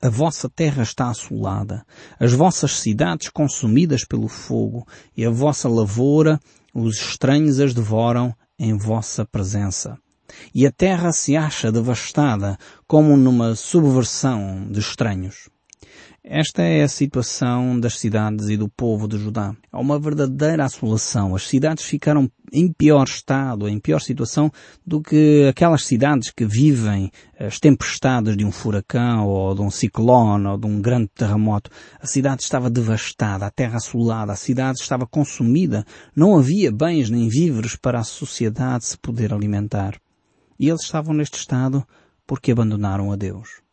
A 0.00 0.10
vossa 0.10 0.50
terra 0.50 0.82
está 0.82 1.08
assolada, 1.08 1.84
as 2.20 2.32
vossas 2.32 2.78
cidades 2.78 3.30
consumidas 3.30 4.04
pelo 4.04 4.28
fogo, 4.28 4.86
e 5.16 5.24
a 5.24 5.30
vossa 5.30 5.66
lavoura, 5.66 6.38
os 6.74 6.96
estranhos 6.96 7.58
as 7.58 7.72
devoram 7.72 8.34
em 8.58 8.76
vossa 8.76 9.24
presença. 9.24 9.98
E 10.54 10.66
a 10.66 10.72
terra 10.72 11.10
se 11.12 11.36
acha 11.36 11.72
devastada 11.72 12.58
como 12.86 13.16
numa 13.16 13.54
subversão 13.54 14.68
de 14.70 14.80
estranhos. 14.80 15.48
Esta 16.26 16.62
é 16.62 16.82
a 16.82 16.88
situação 16.88 17.78
das 17.78 17.98
cidades 17.98 18.48
e 18.48 18.56
do 18.56 18.66
povo 18.66 19.06
de 19.06 19.18
Judá. 19.18 19.54
Há 19.70 19.78
uma 19.78 19.98
verdadeira 19.98 20.64
assolação. 20.64 21.36
As 21.36 21.46
cidades 21.46 21.84
ficaram 21.84 22.30
em 22.50 22.72
pior 22.72 23.04
estado, 23.04 23.68
em 23.68 23.78
pior 23.78 24.00
situação 24.00 24.50
do 24.86 25.02
que 25.02 25.46
aquelas 25.50 25.84
cidades 25.84 26.30
que 26.30 26.46
vivem 26.46 27.10
as 27.38 27.60
tempestades 27.60 28.38
de 28.38 28.42
um 28.42 28.50
furacão 28.50 29.26
ou 29.26 29.54
de 29.54 29.60
um 29.60 29.70
ciclone 29.70 30.46
ou 30.46 30.56
de 30.56 30.66
um 30.66 30.80
grande 30.80 31.10
terremoto. 31.14 31.70
A 32.00 32.06
cidade 32.06 32.42
estava 32.42 32.70
devastada, 32.70 33.44
a 33.44 33.50
terra 33.50 33.76
assolada, 33.76 34.32
a 34.32 34.36
cidade 34.36 34.78
estava 34.80 35.06
consumida. 35.06 35.84
Não 36.16 36.38
havia 36.38 36.72
bens 36.72 37.10
nem 37.10 37.28
víveres 37.28 37.76
para 37.76 37.98
a 37.98 38.04
sociedade 38.04 38.86
se 38.86 38.96
poder 38.96 39.34
alimentar. 39.34 40.00
E 40.58 40.70
eles 40.70 40.84
estavam 40.84 41.12
neste 41.12 41.36
estado 41.36 41.86
porque 42.26 42.50
abandonaram 42.50 43.12
a 43.12 43.16
Deus. 43.16 43.63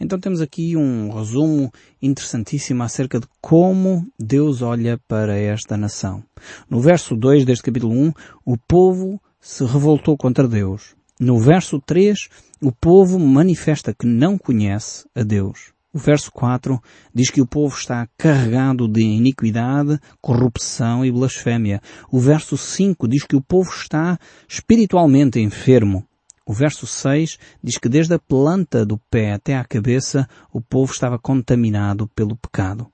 Então 0.00 0.18
temos 0.18 0.40
aqui 0.40 0.76
um 0.76 1.10
resumo 1.10 1.72
interessantíssimo 2.00 2.82
acerca 2.82 3.18
de 3.18 3.26
como 3.40 4.06
Deus 4.18 4.62
olha 4.62 4.98
para 5.08 5.36
esta 5.36 5.76
nação. 5.76 6.22
No 6.68 6.80
verso 6.80 7.16
2 7.16 7.44
deste 7.44 7.64
capítulo 7.64 7.94
1, 7.94 8.12
o 8.44 8.56
povo 8.56 9.20
se 9.40 9.64
revoltou 9.64 10.16
contra 10.16 10.46
Deus. 10.46 10.94
No 11.20 11.38
verso 11.38 11.80
3, 11.84 12.28
o 12.60 12.70
povo 12.70 13.18
manifesta 13.18 13.92
que 13.92 14.06
não 14.06 14.38
conhece 14.38 15.04
a 15.14 15.22
Deus. 15.22 15.72
O 15.92 15.98
verso 15.98 16.30
4 16.30 16.80
diz 17.14 17.30
que 17.30 17.40
o 17.40 17.46
povo 17.46 17.74
está 17.74 18.06
carregado 18.16 18.86
de 18.86 19.00
iniquidade, 19.00 19.98
corrupção 20.20 21.04
e 21.04 21.10
blasfémia. 21.10 21.80
O 22.10 22.20
verso 22.20 22.56
5 22.56 23.08
diz 23.08 23.24
que 23.24 23.34
o 23.34 23.40
povo 23.40 23.70
está 23.70 24.18
espiritualmente 24.46 25.40
enfermo. 25.40 26.06
O 26.48 26.54
verso 26.54 26.86
6 26.86 27.38
diz 27.62 27.76
que 27.76 27.90
desde 27.90 28.14
a 28.14 28.18
planta 28.18 28.86
do 28.86 28.96
pé 28.96 29.34
até 29.34 29.54
à 29.54 29.62
cabeça 29.62 30.26
o 30.50 30.62
povo 30.62 30.90
estava 30.90 31.18
contaminado 31.18 32.08
pelo 32.08 32.34
pecado. 32.34 32.90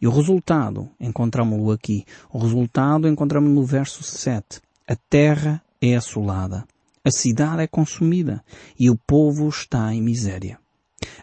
E 0.00 0.06
o 0.06 0.10
resultado, 0.12 0.88
encontramos-lo 1.00 1.72
aqui. 1.72 2.04
O 2.32 2.38
resultado 2.38 3.08
encontramos 3.08 3.50
no 3.50 3.64
verso 3.64 4.04
7. 4.04 4.60
A 4.86 4.94
terra 4.94 5.60
é 5.82 5.96
assolada. 5.96 6.64
A 7.04 7.10
cidade 7.10 7.62
é 7.62 7.66
consumida. 7.66 8.40
E 8.78 8.88
o 8.88 8.96
povo 8.96 9.48
está 9.48 9.92
em 9.92 10.00
miséria. 10.00 10.56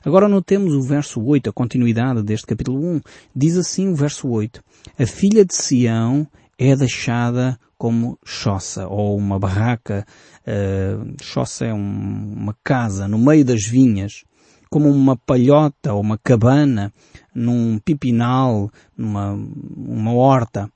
Agora 0.03 0.27
notemos 0.27 0.73
o 0.73 0.81
verso 0.81 1.23
8, 1.23 1.49
a 1.49 1.53
continuidade 1.53 2.23
deste 2.23 2.45
capítulo 2.45 2.85
1. 2.85 3.01
Diz 3.33 3.55
assim 3.55 3.87
o 3.87 3.95
verso 3.95 4.27
8. 4.27 4.61
A 4.99 5.05
filha 5.05 5.45
de 5.45 5.55
Sião 5.55 6.27
é 6.57 6.75
deixada 6.75 7.59
como 7.77 8.17
choça 8.25 8.87
ou 8.87 9.15
uma 9.17 9.37
barraca. 9.37 10.05
Uh, 10.41 11.15
choça 11.21 11.65
é 11.65 11.73
um, 11.73 12.33
uma 12.35 12.55
casa 12.63 13.07
no 13.07 13.17
meio 13.17 13.45
das 13.45 13.63
vinhas, 13.63 14.23
como 14.69 14.89
uma 14.89 15.15
palhota 15.15 15.93
ou 15.93 16.01
uma 16.01 16.17
cabana 16.17 16.91
num 17.33 17.77
pipinal, 17.79 18.71
numa 18.97 19.33
uma 19.33 20.13
horta, 20.13 20.69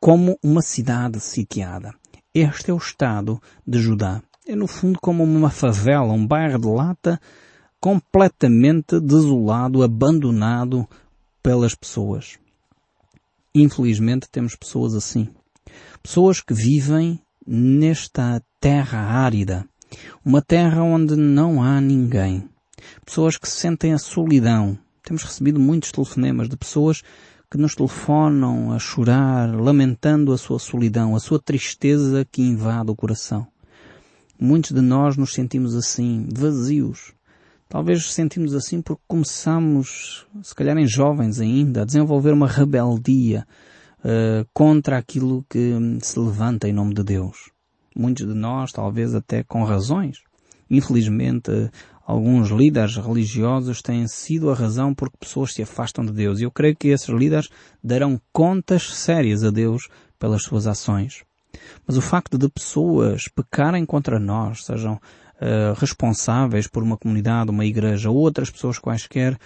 como 0.00 0.38
uma 0.42 0.62
cidade 0.62 1.20
sitiada. 1.20 1.94
Este 2.34 2.70
é 2.70 2.74
o 2.74 2.78
estado 2.78 3.40
de 3.66 3.78
Judá. 3.78 4.20
É 4.46 4.56
no 4.56 4.66
fundo 4.66 4.98
como 5.00 5.22
uma 5.22 5.50
favela, 5.50 6.12
um 6.12 6.26
bairro 6.26 6.58
de 6.58 6.66
lata 6.66 7.20
completamente 7.80 8.98
desolado, 8.98 9.82
abandonado 9.82 10.88
pelas 11.42 11.74
pessoas. 11.74 12.38
Infelizmente 13.56 14.28
temos 14.28 14.56
pessoas 14.56 14.94
assim. 14.94 15.28
Pessoas 16.02 16.40
que 16.40 16.52
vivem 16.52 17.20
nesta 17.46 18.42
terra 18.58 18.98
árida. 18.98 19.64
Uma 20.24 20.42
terra 20.42 20.82
onde 20.82 21.14
não 21.14 21.62
há 21.62 21.80
ninguém. 21.80 22.48
Pessoas 23.06 23.36
que 23.36 23.48
sentem 23.48 23.92
a 23.92 23.98
solidão. 23.98 24.76
Temos 25.04 25.22
recebido 25.22 25.60
muitos 25.60 25.92
telefonemas 25.92 26.48
de 26.48 26.56
pessoas 26.56 27.02
que 27.48 27.56
nos 27.56 27.76
telefonam 27.76 28.72
a 28.72 28.78
chorar, 28.80 29.54
lamentando 29.54 30.32
a 30.32 30.38
sua 30.38 30.58
solidão, 30.58 31.14
a 31.14 31.20
sua 31.20 31.38
tristeza 31.38 32.24
que 32.24 32.42
invade 32.42 32.90
o 32.90 32.96
coração. 32.96 33.46
Muitos 34.36 34.72
de 34.72 34.80
nós 34.80 35.16
nos 35.16 35.32
sentimos 35.32 35.76
assim, 35.76 36.26
vazios. 36.34 37.12
Talvez 37.68 38.12
sentimos 38.12 38.54
assim 38.54 38.80
porque 38.80 39.02
começamos, 39.08 40.26
se 40.42 40.54
calhar 40.54 40.76
em 40.78 40.86
jovens 40.86 41.40
ainda, 41.40 41.82
a 41.82 41.84
desenvolver 41.84 42.32
uma 42.32 42.46
rebeldia 42.46 43.46
uh, 44.00 44.46
contra 44.52 44.98
aquilo 44.98 45.44
que 45.48 45.72
se 46.00 46.18
levanta 46.18 46.68
em 46.68 46.72
nome 46.72 46.94
de 46.94 47.02
Deus. 47.02 47.50
Muitos 47.96 48.26
de 48.26 48.34
nós, 48.34 48.72
talvez 48.72 49.14
até 49.14 49.42
com 49.42 49.64
razões. 49.64 50.18
Infelizmente, 50.70 51.50
alguns 52.06 52.50
líderes 52.50 52.96
religiosos 52.96 53.80
têm 53.80 54.06
sido 54.06 54.50
a 54.50 54.54
razão 54.54 54.94
porque 54.94 55.16
pessoas 55.18 55.54
se 55.54 55.62
afastam 55.62 56.04
de 56.04 56.12
Deus. 56.12 56.40
E 56.40 56.44
eu 56.44 56.50
creio 56.50 56.76
que 56.76 56.88
esses 56.88 57.08
líderes 57.08 57.48
darão 57.82 58.20
contas 58.32 58.94
sérias 58.94 59.44
a 59.44 59.50
Deus 59.50 59.88
pelas 60.18 60.42
suas 60.42 60.66
ações. 60.66 61.24
Mas 61.86 61.96
o 61.96 62.02
facto 62.02 62.36
de 62.36 62.48
pessoas 62.48 63.28
pecarem 63.28 63.86
contra 63.86 64.18
nós, 64.18 64.64
sejam 64.64 65.00
uh, 65.40 65.78
responsáveis 65.78 66.66
por 66.66 66.82
uma 66.82 66.96
comunidade, 66.96 67.50
uma 67.50 67.64
igreja 67.64 68.10
ou 68.10 68.16
outras 68.16 68.50
pessoas 68.50 68.78
quaisquer, 68.78 69.38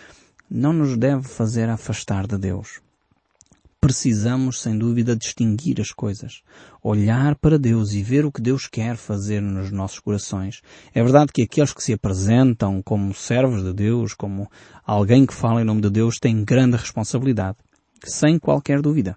não 0.51 0.73
nos 0.73 0.97
deve 0.97 1.23
fazer 1.23 1.69
afastar 1.69 2.27
de 2.27 2.39
Deus. 2.39 2.81
Precisamos, 3.81 4.61
sem 4.61 4.77
dúvida, 4.77 5.15
distinguir 5.15 5.81
as 5.81 5.93
coisas. 5.93 6.43
Olhar 6.83 7.37
para 7.37 7.57
Deus 7.57 7.93
e 7.93 8.03
ver 8.03 8.25
o 8.25 8.33
que 8.33 8.43
Deus 8.43 8.67
quer 8.67 8.97
fazer 8.97 9.41
nos 9.41 9.71
nossos 9.71 10.01
corações. 10.01 10.63
É 10.93 11.01
verdade 11.01 11.31
que 11.33 11.43
aqueles 11.43 11.73
que 11.73 11.83
se 11.83 11.93
apresentam 11.93 12.83
como 12.83 13.15
servos 13.15 13.63
de 13.63 13.73
Deus, 13.73 14.15
como 14.15 14.51
alguém 14.85 15.25
que 15.25 15.35
fala 15.35 15.63
em 15.63 15.65
nome 15.65 15.81
de 15.81 15.91
Deus, 15.91 16.19
têm 16.19 16.45
grande 16.45 16.77
responsabilidade. 16.77 17.59
Sem 18.05 18.37
qualquer 18.39 18.83
dúvida. 18.83 19.17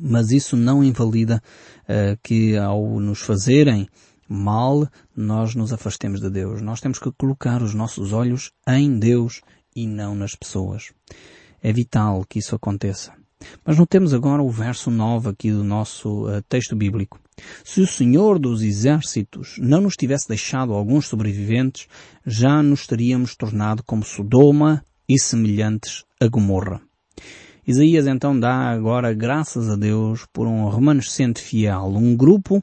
Mas 0.00 0.32
isso 0.32 0.56
não 0.56 0.82
invalida 0.82 1.40
uh, 1.84 2.18
que 2.20 2.56
ao 2.56 2.98
nos 2.98 3.20
fazerem 3.20 3.88
mal, 4.32 4.88
nós 5.16 5.54
nos 5.54 5.72
afastemos 5.72 6.20
de 6.20 6.30
Deus. 6.30 6.60
Nós 6.62 6.80
temos 6.80 6.98
que 6.98 7.12
colocar 7.12 7.62
os 7.62 7.74
nossos 7.74 8.12
olhos 8.12 8.50
em 8.66 8.98
Deus 8.98 9.40
e 9.74 9.86
não 9.86 10.14
nas 10.14 10.34
pessoas. 10.34 10.92
É 11.62 11.72
vital 11.72 12.24
que 12.28 12.38
isso 12.38 12.54
aconteça. 12.54 13.12
Mas 13.64 13.78
notemos 13.78 14.14
agora 14.14 14.42
o 14.42 14.50
verso 14.50 14.90
9 14.90 15.30
aqui 15.30 15.50
do 15.50 15.64
nosso 15.64 16.26
uh, 16.26 16.42
texto 16.48 16.76
bíblico. 16.76 17.20
Se 17.64 17.80
o 17.80 17.86
Senhor 17.86 18.38
dos 18.38 18.62
Exércitos 18.62 19.56
não 19.58 19.80
nos 19.80 19.94
tivesse 19.94 20.28
deixado 20.28 20.72
alguns 20.72 21.06
sobreviventes, 21.06 21.88
já 22.24 22.62
nos 22.62 22.86
teríamos 22.86 23.34
tornado 23.34 23.82
como 23.82 24.04
Sodoma 24.04 24.84
e 25.08 25.18
semelhantes 25.18 26.04
a 26.20 26.28
Gomorra. 26.28 26.80
Isaías 27.66 28.06
então 28.06 28.38
dá 28.38 28.70
agora 28.70 29.12
graças 29.12 29.70
a 29.70 29.76
Deus 29.76 30.26
por 30.32 30.46
um 30.46 30.68
remanescente 30.68 31.40
fiel, 31.40 31.92
um 31.94 32.16
grupo 32.16 32.62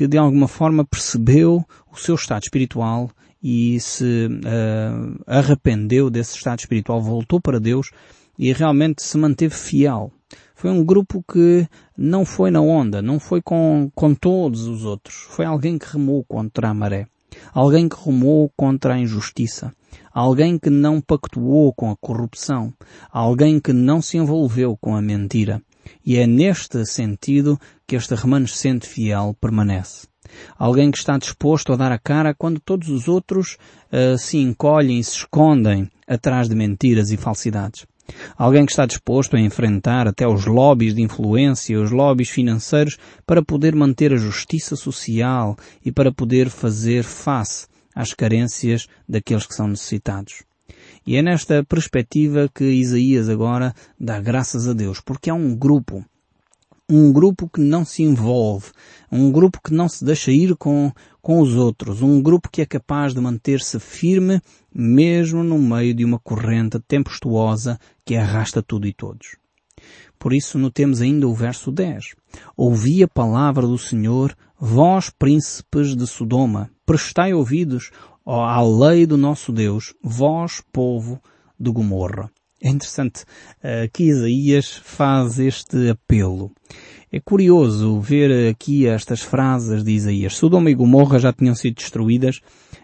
que 0.00 0.08
de 0.08 0.16
alguma 0.16 0.48
forma 0.48 0.82
percebeu 0.82 1.62
o 1.92 1.94
seu 1.94 2.14
estado 2.14 2.44
espiritual 2.44 3.10
e 3.42 3.78
se 3.80 4.28
uh, 4.28 5.22
arrependeu 5.26 6.08
desse 6.08 6.38
estado 6.38 6.60
espiritual, 6.60 7.02
voltou 7.02 7.38
para 7.38 7.60
Deus 7.60 7.90
e 8.38 8.50
realmente 8.50 9.02
se 9.02 9.18
manteve 9.18 9.54
fiel. 9.54 10.10
Foi 10.54 10.70
um 10.70 10.82
grupo 10.82 11.22
que 11.30 11.68
não 11.98 12.24
foi 12.24 12.50
na 12.50 12.62
onda, 12.62 13.02
não 13.02 13.20
foi 13.20 13.42
com, 13.42 13.90
com 13.94 14.14
todos 14.14 14.66
os 14.66 14.86
outros. 14.86 15.16
Foi 15.28 15.44
alguém 15.44 15.76
que 15.76 15.92
remou 15.92 16.24
contra 16.24 16.70
a 16.70 16.74
maré. 16.74 17.06
Alguém 17.52 17.86
que 17.86 18.02
remou 18.02 18.50
contra 18.56 18.94
a 18.94 18.98
injustiça. 18.98 19.70
Alguém 20.14 20.58
que 20.58 20.70
não 20.70 20.98
pactuou 20.98 21.74
com 21.74 21.90
a 21.90 21.96
corrupção. 21.98 22.72
Alguém 23.12 23.60
que 23.60 23.74
não 23.74 24.00
se 24.00 24.16
envolveu 24.16 24.78
com 24.80 24.96
a 24.96 25.02
mentira. 25.02 25.60
E 26.04 26.16
é 26.16 26.26
neste 26.26 26.84
sentido 26.84 27.58
que 27.86 27.96
este 27.96 28.14
remanescente 28.14 28.86
fiel 28.86 29.36
permanece. 29.40 30.08
Alguém 30.56 30.90
que 30.90 30.98
está 30.98 31.18
disposto 31.18 31.72
a 31.72 31.76
dar 31.76 31.92
a 31.92 31.98
cara 31.98 32.34
quando 32.34 32.60
todos 32.60 32.88
os 32.88 33.08
outros 33.08 33.56
uh, 33.92 34.16
se 34.16 34.38
encolhem 34.38 34.98
e 34.98 35.04
se 35.04 35.16
escondem 35.16 35.90
atrás 36.06 36.48
de 36.48 36.54
mentiras 36.54 37.10
e 37.10 37.16
falsidades. 37.16 37.86
Alguém 38.36 38.66
que 38.66 38.72
está 38.72 38.86
disposto 38.86 39.36
a 39.36 39.40
enfrentar 39.40 40.08
até 40.08 40.26
os 40.26 40.46
lobbies 40.46 40.94
de 40.94 41.02
influência, 41.02 41.80
os 41.80 41.90
lobbies 41.90 42.28
financeiros, 42.28 42.98
para 43.24 43.44
poder 43.44 43.74
manter 43.74 44.12
a 44.12 44.16
justiça 44.16 44.74
social 44.74 45.56
e 45.84 45.92
para 45.92 46.12
poder 46.12 46.50
fazer 46.50 47.04
face 47.04 47.66
às 47.94 48.12
carências 48.12 48.86
daqueles 49.08 49.46
que 49.46 49.54
são 49.54 49.68
necessitados. 49.68 50.42
E 51.06 51.16
é 51.16 51.22
nesta 51.22 51.64
perspectiva 51.64 52.50
que 52.54 52.64
Isaías 52.64 53.28
agora 53.28 53.74
dá 53.98 54.20
graças 54.20 54.68
a 54.68 54.72
Deus, 54.72 55.00
porque 55.00 55.30
há 55.30 55.34
um 55.34 55.56
grupo, 55.56 56.04
um 56.88 57.12
grupo 57.12 57.48
que 57.48 57.60
não 57.60 57.84
se 57.84 58.02
envolve, 58.02 58.70
um 59.10 59.32
grupo 59.32 59.60
que 59.62 59.72
não 59.72 59.88
se 59.88 60.04
deixa 60.04 60.30
ir 60.30 60.56
com, 60.56 60.92
com 61.22 61.40
os 61.40 61.54
outros, 61.54 62.02
um 62.02 62.20
grupo 62.20 62.50
que 62.50 62.62
é 62.62 62.66
capaz 62.66 63.14
de 63.14 63.20
manter-se 63.20 63.78
firme 63.80 64.40
mesmo 64.74 65.42
no 65.42 65.58
meio 65.58 65.94
de 65.94 66.04
uma 66.04 66.18
corrente 66.18 66.78
tempestuosa 66.80 67.78
que 68.04 68.16
arrasta 68.16 68.62
tudo 68.62 68.86
e 68.86 68.92
todos. 68.92 69.36
Por 70.18 70.34
isso 70.34 70.58
notemos 70.58 71.00
ainda 71.00 71.26
o 71.26 71.34
verso 71.34 71.72
10. 71.72 72.14
Ouvi 72.54 73.02
a 73.02 73.08
palavra 73.08 73.66
do 73.66 73.78
Senhor, 73.78 74.36
vós 74.58 75.08
príncipes 75.08 75.96
de 75.96 76.06
Sodoma, 76.06 76.70
prestai 76.84 77.32
ouvidos 77.32 77.90
à 78.32 78.62
lei 78.62 79.06
do 79.06 79.16
nosso 79.16 79.52
Deus, 79.52 79.94
vós, 80.02 80.62
povo 80.72 81.20
de 81.58 81.70
Gomorra. 81.70 82.30
É 82.62 82.68
interessante 82.68 83.22
uh, 83.22 83.90
que 83.92 84.04
Isaías 84.04 84.80
faz 84.84 85.38
este 85.38 85.90
apelo. 85.90 86.52
É 87.10 87.18
curioso 87.18 87.98
ver 87.98 88.50
aqui 88.50 88.86
estas 88.86 89.20
frases 89.20 89.82
de 89.82 89.92
Isaías. 89.92 90.36
Sodoma 90.36 90.70
e 90.70 90.74
Gomorra 90.74 91.18
já 91.18 91.32
tinham 91.32 91.54
sido 91.54 91.76
destruídas 91.76 92.40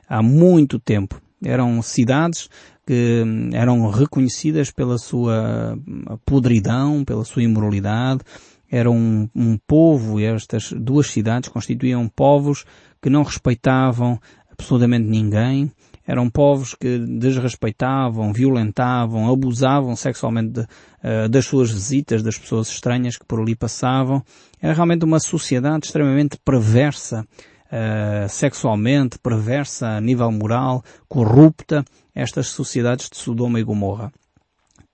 há 0.08 0.22
muito 0.22 0.80
tempo. 0.80 1.20
Eram 1.44 1.80
cidades 1.82 2.48
que 2.86 3.22
hum, 3.24 3.50
eram 3.52 3.88
reconhecidas 3.88 4.70
pela 4.70 4.98
sua 4.98 5.78
podridão, 6.24 7.04
pela 7.04 7.24
sua 7.24 7.42
imoralidade. 7.42 8.22
Era 8.68 8.90
um, 8.90 9.28
um 9.32 9.56
povo, 9.64 10.18
e 10.18 10.24
estas 10.24 10.72
duas 10.72 11.08
cidades 11.08 11.48
constituíam 11.48 12.08
povos 12.08 12.64
que 13.00 13.10
não 13.10 13.22
respeitavam 13.22 14.18
absolutamente 14.58 15.08
ninguém, 15.08 15.70
eram 16.06 16.30
povos 16.30 16.74
que 16.74 16.98
desrespeitavam, 16.98 18.32
violentavam, 18.32 19.30
abusavam 19.30 19.96
sexualmente 19.96 20.52
de, 20.52 20.60
uh, 20.60 21.28
das 21.28 21.46
suas 21.46 21.70
visitas, 21.70 22.22
das 22.22 22.38
pessoas 22.38 22.68
estranhas 22.68 23.16
que 23.16 23.24
por 23.26 23.40
ali 23.40 23.56
passavam. 23.56 24.22
Era 24.60 24.72
realmente 24.72 25.04
uma 25.04 25.18
sociedade 25.18 25.86
extremamente 25.86 26.38
perversa, 26.44 27.26
uh, 27.66 28.28
sexualmente, 28.28 29.18
perversa 29.18 29.88
a 29.96 30.00
nível 30.00 30.30
moral, 30.30 30.84
corrupta, 31.08 31.84
estas 32.14 32.48
sociedades 32.48 33.10
de 33.10 33.16
Sodoma 33.16 33.58
e 33.58 33.64
Gomorra. 33.64 34.12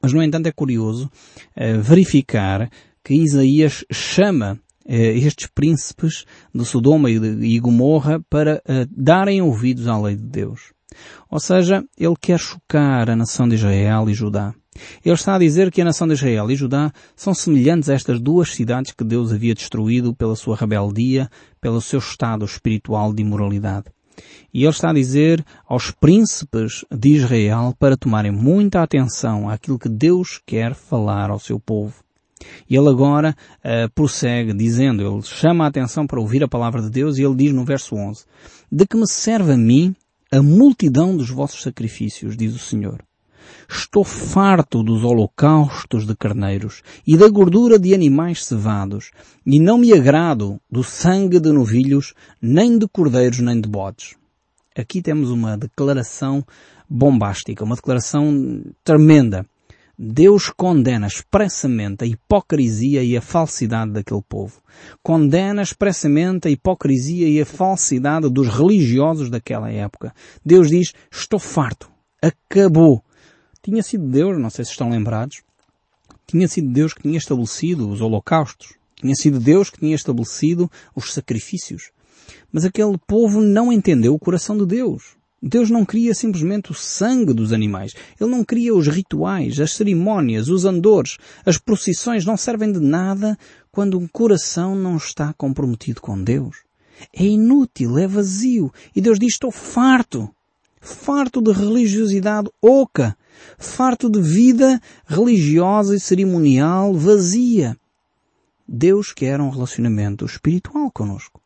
Mas, 0.03 0.13
no 0.13 0.23
entanto, 0.23 0.47
é 0.47 0.53
curioso 0.53 1.11
uh, 1.57 1.81
verificar 1.81 2.71
que 3.05 3.15
Isaías 3.15 3.85
chama 3.93 4.59
estes 4.87 5.47
príncipes 5.47 6.25
de 6.55 6.65
Sodoma 6.65 7.11
e 7.11 7.59
Gomorra 7.59 8.21
para 8.29 8.63
darem 8.91 9.43
ouvidos 9.43 9.87
à 9.87 9.99
lei 9.99 10.17
de 10.17 10.25
Deus. 10.25 10.73
Ou 11.31 11.41
seja, 11.41 11.83
ele 11.99 12.17
quer 12.21 12.39
chocar 12.39 13.09
a 13.09 13.17
nação 13.17 13.49
de 13.49 13.55
Israel 13.55 14.09
e 14.09 14.15
Judá. 14.15 14.55
Ele 15.05 15.15
está 15.15 15.35
a 15.35 15.39
dizer 15.39 15.71
que 15.71 15.83
a 15.83 15.85
nação 15.85 16.07
de 16.07 16.15
Israel 16.15 16.51
e 16.51 16.57
Judá 16.57 16.93
são 17.15 17.35
semelhantes 17.35 17.89
a 17.89 17.95
estas 17.95 18.21
duas 18.21 18.55
cidades 18.55 18.93
que 18.93 19.05
Deus 19.05 19.33
havia 19.33 19.55
destruído 19.55 20.15
pela 20.15 20.35
sua 20.35 20.57
rebeldia, 20.57 21.31
pelo 21.61 21.81
seu 21.81 21.99
estado 21.99 22.45
espiritual 22.45 23.13
de 23.13 23.23
imoralidade. 23.23 23.87
E 24.53 24.63
ele 24.63 24.71
está 24.71 24.91
a 24.91 24.95
dizer 24.95 25.45
aos 25.67 25.91
príncipes 25.91 26.85
de 26.91 27.17
Israel 27.17 27.75
para 27.79 27.97
tomarem 27.97 28.31
muita 28.33 28.83
atenção 28.83 29.49
àquilo 29.49 29.79
que 29.79 29.89
Deus 29.89 30.41
quer 30.45 30.75
falar 30.75 31.31
ao 31.31 31.39
seu 31.39 31.59
povo. 31.59 32.03
E 32.69 32.77
ele 32.77 32.89
agora 32.89 33.37
uh, 33.59 33.91
prossegue 33.95 34.53
dizendo, 34.53 35.03
ele 35.03 35.23
chama 35.23 35.65
a 35.65 35.69
atenção 35.69 36.07
para 36.07 36.21
ouvir 36.21 36.43
a 36.43 36.49
palavra 36.49 36.83
de 36.83 36.91
Deus 36.91 37.19
e 37.19 37.23
ele 37.23 37.35
diz 37.35 37.53
no 37.53 37.65
verso 37.65 37.95
11, 37.95 38.25
De 38.71 38.87
que 38.87 38.97
me 38.97 39.07
serve 39.07 39.53
a 39.53 39.57
mim 39.57 39.95
a 40.31 40.43
multidão 40.43 41.17
dos 41.17 41.29
vossos 41.29 41.63
sacrifícios, 41.63 42.37
diz 42.37 42.55
o 42.55 42.59
Senhor. 42.59 43.03
Estou 43.69 44.05
farto 44.05 44.83
dos 44.83 45.05
holocaustos 45.05 46.07
de 46.07 46.17
carneiros 46.17 46.83
e 47.07 47.17
da 47.17 47.29
gordura 47.29 47.79
de 47.79 47.95
animais 47.95 48.45
cevados, 48.45 49.11
e 49.45 49.61
não 49.61 49.79
me 49.79 49.93
agrado 49.93 50.61
do 50.71 50.83
sangue 50.83 51.39
de 51.41 51.53
novilhos, 51.53 52.15
nem 52.41 52.79
de 52.79 52.87
cordeiros, 52.89 53.41
nem 53.41 53.61
de 53.61 53.69
bodes. 53.69 54.15
Aqui 54.77 55.03
temos 55.03 55.31
uma 55.31 55.57
declaração 55.57 56.45
bombástica, 56.89 57.65
uma 57.65 57.77
declaração 57.77 58.63
tremenda. 58.83 59.47
Deus 60.05 60.51
condena 60.51 61.07
expressamente 61.07 62.03
a 62.03 62.07
hipocrisia 62.09 63.05
e 63.05 63.17
a 63.17 63.23
falsidade 63.23 63.93
daquele 63.93 64.21
povo. 64.21 64.61
Condena 65.01 65.63
expressamente 65.63 66.49
a 66.49 66.51
hipocrisia 66.51 67.29
e 67.29 67.41
a 67.41 67.47
falsidade 67.47 68.29
dos 68.29 68.49
religiosos 68.49 69.31
daquela 69.31 69.71
época. 69.71 70.13
Deus 70.45 70.71
diz, 70.71 70.93
estou 71.09 71.39
farto. 71.39 71.89
Acabou. 72.21 73.01
Tinha 73.63 73.81
sido 73.81 74.09
Deus, 74.09 74.37
não 74.41 74.51
sei 74.51 74.65
se 74.65 74.73
estão 74.73 74.91
lembrados, 74.91 75.41
tinha 76.27 76.49
sido 76.49 76.73
Deus 76.73 76.93
que 76.93 77.03
tinha 77.03 77.17
estabelecido 77.17 77.89
os 77.89 78.01
holocaustos. 78.01 78.75
Tinha 78.97 79.15
sido 79.15 79.39
Deus 79.39 79.71
que 79.71 79.79
tinha 79.79 79.95
estabelecido 79.95 80.69
os 80.97 81.13
sacrifícios. 81.13 81.93
Mas 82.51 82.65
aquele 82.65 82.99
povo 83.07 83.41
não 83.41 83.73
entendeu 83.73 84.15
o 84.15 84.19
coração 84.19 84.59
de 84.59 84.67
Deus. 84.67 85.17
Deus 85.43 85.69
não 85.69 85.85
cria 85.85 86.15
simplesmente 86.15 86.71
o 86.71 86.75
sangue 86.75 87.35
dos 87.35 87.53
animais. 87.53 87.95
Ele 88.21 88.31
não 88.31 88.45
cria 88.45 88.73
os 88.73 88.87
rituais, 88.87 89.59
as 89.59 89.73
cerimónias, 89.73 90.49
os 90.49 90.65
andores, 90.65 91.19
as 91.45 91.59
procissões 91.59 92.25
não 92.25 92.37
servem 92.37 92.71
de 92.71 92.79
nada 92.79 93.37
quando 93.73 93.99
um 93.99 94.07
coração 94.07 94.77
não 94.77 94.97
está 94.97 95.33
comprometido 95.33 96.01
com 96.01 96.23
Deus. 96.23 96.59
É 97.13 97.25
inútil, 97.25 97.99
é 97.99 98.07
vazio. 98.07 98.73
E 98.95 99.01
Deus 99.01 99.19
diz, 99.19 99.33
estou 99.33 99.51
farto. 99.51 100.31
Farto 100.81 101.43
de 101.43 101.51
religiosidade 101.51 102.49
oca. 102.61 103.17
Farto 103.59 104.09
de 104.09 104.21
vida 104.21 104.81
religiosa 105.07 105.97
e 105.97 106.01
cerimonial 106.01 106.95
vazia. 106.95 107.77
Deus 108.69 109.13
quer 109.13 109.41
um 109.41 109.51
relacionamento 109.51 110.25
espiritual 110.25 110.89
conosco. 110.93 111.42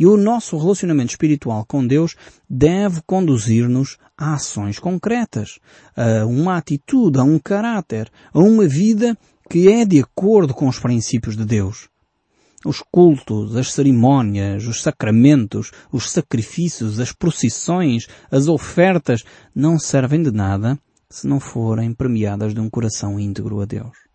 E 0.00 0.06
o 0.06 0.16
nosso 0.16 0.56
relacionamento 0.56 1.10
espiritual 1.10 1.62
com 1.66 1.86
Deus 1.86 2.16
deve 2.48 3.02
conduzir-nos 3.06 3.98
a 4.16 4.32
ações 4.32 4.78
concretas, 4.78 5.58
a 5.94 6.24
uma 6.24 6.56
atitude, 6.56 7.20
a 7.20 7.22
um 7.22 7.38
caráter, 7.38 8.10
a 8.32 8.38
uma 8.38 8.66
vida 8.66 9.14
que 9.50 9.68
é 9.68 9.84
de 9.84 10.00
acordo 10.00 10.54
com 10.54 10.66
os 10.68 10.78
princípios 10.78 11.36
de 11.36 11.44
Deus. 11.44 11.90
Os 12.64 12.82
cultos, 12.90 13.54
as 13.54 13.74
cerimónias, 13.74 14.66
os 14.66 14.80
sacramentos, 14.80 15.70
os 15.92 16.10
sacrifícios, 16.10 16.98
as 16.98 17.12
procissões, 17.12 18.06
as 18.30 18.48
ofertas 18.48 19.22
não 19.54 19.78
servem 19.78 20.22
de 20.22 20.30
nada 20.30 20.78
se 21.10 21.26
não 21.26 21.38
forem 21.38 21.92
premiadas 21.92 22.54
de 22.54 22.60
um 22.60 22.70
coração 22.70 23.20
íntegro 23.20 23.60
a 23.60 23.66
Deus. 23.66 24.09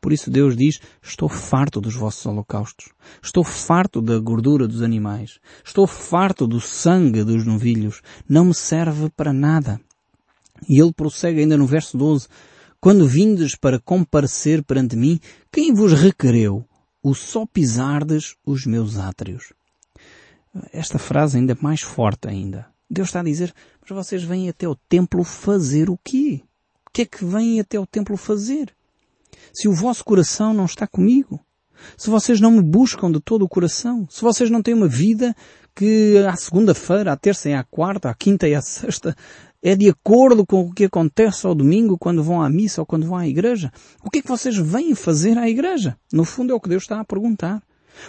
Por 0.00 0.12
isso 0.12 0.30
Deus 0.30 0.56
diz, 0.56 0.80
estou 1.02 1.28
farto 1.28 1.80
dos 1.80 1.94
vossos 1.94 2.24
holocaustos. 2.26 2.90
Estou 3.22 3.44
farto 3.44 4.00
da 4.00 4.18
gordura 4.18 4.66
dos 4.66 4.82
animais. 4.82 5.38
Estou 5.64 5.86
farto 5.86 6.46
do 6.46 6.60
sangue 6.60 7.24
dos 7.24 7.44
novilhos. 7.44 8.02
Não 8.28 8.46
me 8.46 8.54
serve 8.54 9.10
para 9.10 9.32
nada. 9.32 9.80
E 10.68 10.80
ele 10.80 10.92
prossegue 10.92 11.40
ainda 11.40 11.56
no 11.56 11.66
verso 11.66 11.96
12. 11.96 12.28
Quando 12.80 13.06
vindes 13.06 13.54
para 13.54 13.78
comparecer 13.78 14.62
perante 14.62 14.96
mim, 14.96 15.20
quem 15.52 15.72
vos 15.74 15.92
requereu? 15.92 16.64
O 17.02 17.14
só 17.14 17.46
pisardes 17.46 18.36
os 18.44 18.66
meus 18.66 18.98
átrios. 18.98 19.52
Esta 20.72 20.98
frase 20.98 21.38
ainda 21.38 21.56
mais 21.60 21.80
forte 21.80 22.28
ainda. 22.28 22.66
Deus 22.90 23.08
está 23.08 23.20
a 23.20 23.24
dizer, 23.24 23.54
mas 23.80 23.90
vocês 23.90 24.24
vêm 24.24 24.48
até 24.48 24.68
o 24.68 24.74
templo 24.74 25.22
fazer 25.22 25.88
o 25.88 25.98
quê? 26.02 26.42
O 26.86 26.90
que 26.92 27.02
é 27.02 27.06
que 27.06 27.24
vêm 27.24 27.60
até 27.60 27.78
o 27.78 27.86
templo 27.86 28.16
fazer? 28.16 28.74
Se 29.52 29.68
o 29.68 29.72
vosso 29.72 30.04
coração 30.04 30.52
não 30.52 30.64
está 30.64 30.86
comigo, 30.86 31.40
se 31.96 32.10
vocês 32.10 32.40
não 32.40 32.50
me 32.50 32.62
buscam 32.62 33.10
de 33.10 33.20
todo 33.20 33.44
o 33.44 33.48
coração, 33.48 34.06
se 34.10 34.20
vocês 34.20 34.50
não 34.50 34.62
têm 34.62 34.74
uma 34.74 34.88
vida 34.88 35.34
que 35.74 36.18
à 36.28 36.36
segunda-feira, 36.36 37.12
à 37.12 37.16
terça 37.16 37.48
e 37.48 37.54
à 37.54 37.64
quarta, 37.64 38.10
à 38.10 38.14
quinta 38.14 38.48
e 38.48 38.54
à 38.54 38.60
sexta, 38.60 39.16
é 39.62 39.74
de 39.74 39.88
acordo 39.88 40.46
com 40.46 40.62
o 40.62 40.72
que 40.72 40.84
acontece 40.84 41.46
ao 41.46 41.54
domingo 41.54 41.98
quando 41.98 42.22
vão 42.22 42.40
à 42.40 42.48
missa 42.48 42.80
ou 42.80 42.86
quando 42.86 43.06
vão 43.06 43.16
à 43.16 43.26
igreja? 43.26 43.70
O 44.02 44.10
que 44.10 44.18
é 44.18 44.22
que 44.22 44.28
vocês 44.28 44.56
vêm 44.56 44.94
fazer 44.94 45.36
à 45.36 45.48
igreja? 45.48 45.96
No 46.12 46.24
fundo 46.24 46.52
é 46.52 46.56
o 46.56 46.60
que 46.60 46.68
Deus 46.68 46.82
está 46.82 47.00
a 47.00 47.04
perguntar. 47.04 47.62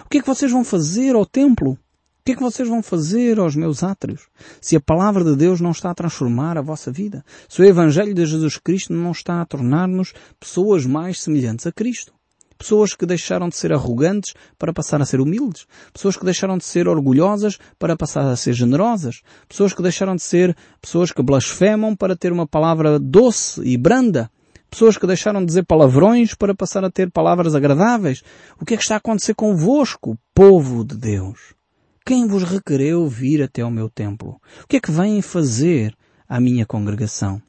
O 0.04 0.08
que 0.08 0.18
é 0.18 0.20
que 0.20 0.26
vocês 0.26 0.50
vão 0.50 0.64
fazer 0.64 1.14
ao 1.14 1.26
templo? 1.26 1.78
O 2.22 2.24
que 2.24 2.30
é 2.30 2.36
que 2.36 2.42
vocês 2.42 2.68
vão 2.68 2.84
fazer 2.84 3.40
aos 3.40 3.56
meus 3.56 3.82
átrios? 3.82 4.28
Se 4.60 4.76
a 4.76 4.80
palavra 4.80 5.24
de 5.24 5.34
Deus 5.34 5.60
não 5.60 5.72
está 5.72 5.90
a 5.90 5.94
transformar 5.94 6.56
a 6.56 6.62
vossa 6.62 6.92
vida, 6.92 7.24
se 7.48 7.60
o 7.60 7.64
Evangelho 7.64 8.14
de 8.14 8.24
Jesus 8.24 8.58
Cristo 8.58 8.92
não 8.92 9.10
está 9.10 9.40
a 9.40 9.44
tornar-nos 9.44 10.14
pessoas 10.38 10.86
mais 10.86 11.20
semelhantes 11.20 11.66
a 11.66 11.72
Cristo. 11.72 12.14
Pessoas 12.56 12.94
que 12.94 13.04
deixaram 13.04 13.48
de 13.48 13.56
ser 13.56 13.72
arrogantes 13.72 14.34
para 14.56 14.72
passar 14.72 15.02
a 15.02 15.04
ser 15.04 15.20
humildes. 15.20 15.66
Pessoas 15.92 16.16
que 16.16 16.24
deixaram 16.24 16.56
de 16.56 16.64
ser 16.64 16.86
orgulhosas 16.86 17.58
para 17.76 17.96
passar 17.96 18.24
a 18.24 18.36
ser 18.36 18.52
generosas. 18.52 19.22
Pessoas 19.48 19.74
que 19.74 19.82
deixaram 19.82 20.14
de 20.14 20.22
ser 20.22 20.56
pessoas 20.80 21.10
que 21.10 21.24
blasfemam 21.24 21.96
para 21.96 22.14
ter 22.14 22.30
uma 22.30 22.46
palavra 22.46 23.00
doce 23.00 23.60
e 23.62 23.76
branda. 23.76 24.30
Pessoas 24.70 24.96
que 24.96 25.08
deixaram 25.08 25.40
de 25.40 25.46
dizer 25.46 25.64
palavrões 25.64 26.34
para 26.34 26.54
passar 26.54 26.84
a 26.84 26.90
ter 26.90 27.10
palavras 27.10 27.56
agradáveis. 27.56 28.22
O 28.60 28.64
que 28.64 28.74
é 28.74 28.76
que 28.76 28.84
está 28.84 28.94
a 28.94 28.98
acontecer 28.98 29.34
convosco, 29.34 30.16
povo 30.32 30.84
de 30.84 30.96
Deus? 30.96 31.60
Quem 32.04 32.26
vos 32.26 32.42
requereu 32.42 33.08
vir 33.08 33.42
até 33.42 33.62
ao 33.62 33.70
meu 33.70 33.88
templo? 33.88 34.40
O 34.62 34.66
que 34.66 34.76
é 34.76 34.80
que 34.80 34.90
vêm 34.90 35.22
fazer 35.22 35.96
à 36.28 36.40
minha 36.40 36.66
congregação? 36.66 37.40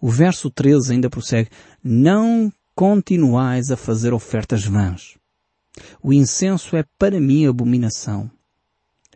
O 0.00 0.10
verso 0.10 0.50
13 0.50 0.92
ainda 0.92 1.10
prossegue, 1.10 1.50
não 1.82 2.52
continuais 2.74 3.70
a 3.70 3.76
fazer 3.76 4.12
ofertas 4.12 4.64
vãs. 4.64 5.16
O 6.02 6.12
incenso 6.12 6.76
é 6.76 6.84
para 6.98 7.20
mim 7.20 7.46
abominação. 7.46 8.30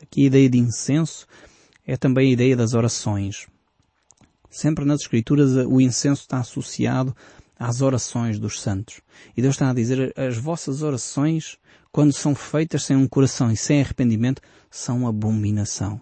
Aqui 0.02 0.24
a 0.24 0.26
ideia 0.26 0.48
de 0.48 0.58
incenso 0.58 1.26
é 1.86 1.96
também 1.96 2.30
a 2.30 2.32
ideia 2.32 2.56
das 2.56 2.72
orações. 2.72 3.46
Sempre 4.48 4.84
nas 4.84 5.02
Escrituras 5.02 5.52
o 5.66 5.80
incenso 5.80 6.22
está 6.22 6.38
associado 6.38 7.14
às 7.60 7.82
orações 7.82 8.38
dos 8.38 8.58
santos. 8.58 9.02
E 9.36 9.42
Deus 9.42 9.54
está 9.54 9.68
a 9.68 9.74
dizer, 9.74 10.14
as 10.16 10.38
vossas 10.38 10.82
orações, 10.82 11.58
quando 11.92 12.14
são 12.14 12.34
feitas 12.34 12.84
sem 12.84 12.96
um 12.96 13.06
coração 13.06 13.50
e 13.50 13.56
sem 13.56 13.82
arrependimento, 13.82 14.40
são 14.70 15.06
abominação. 15.06 16.00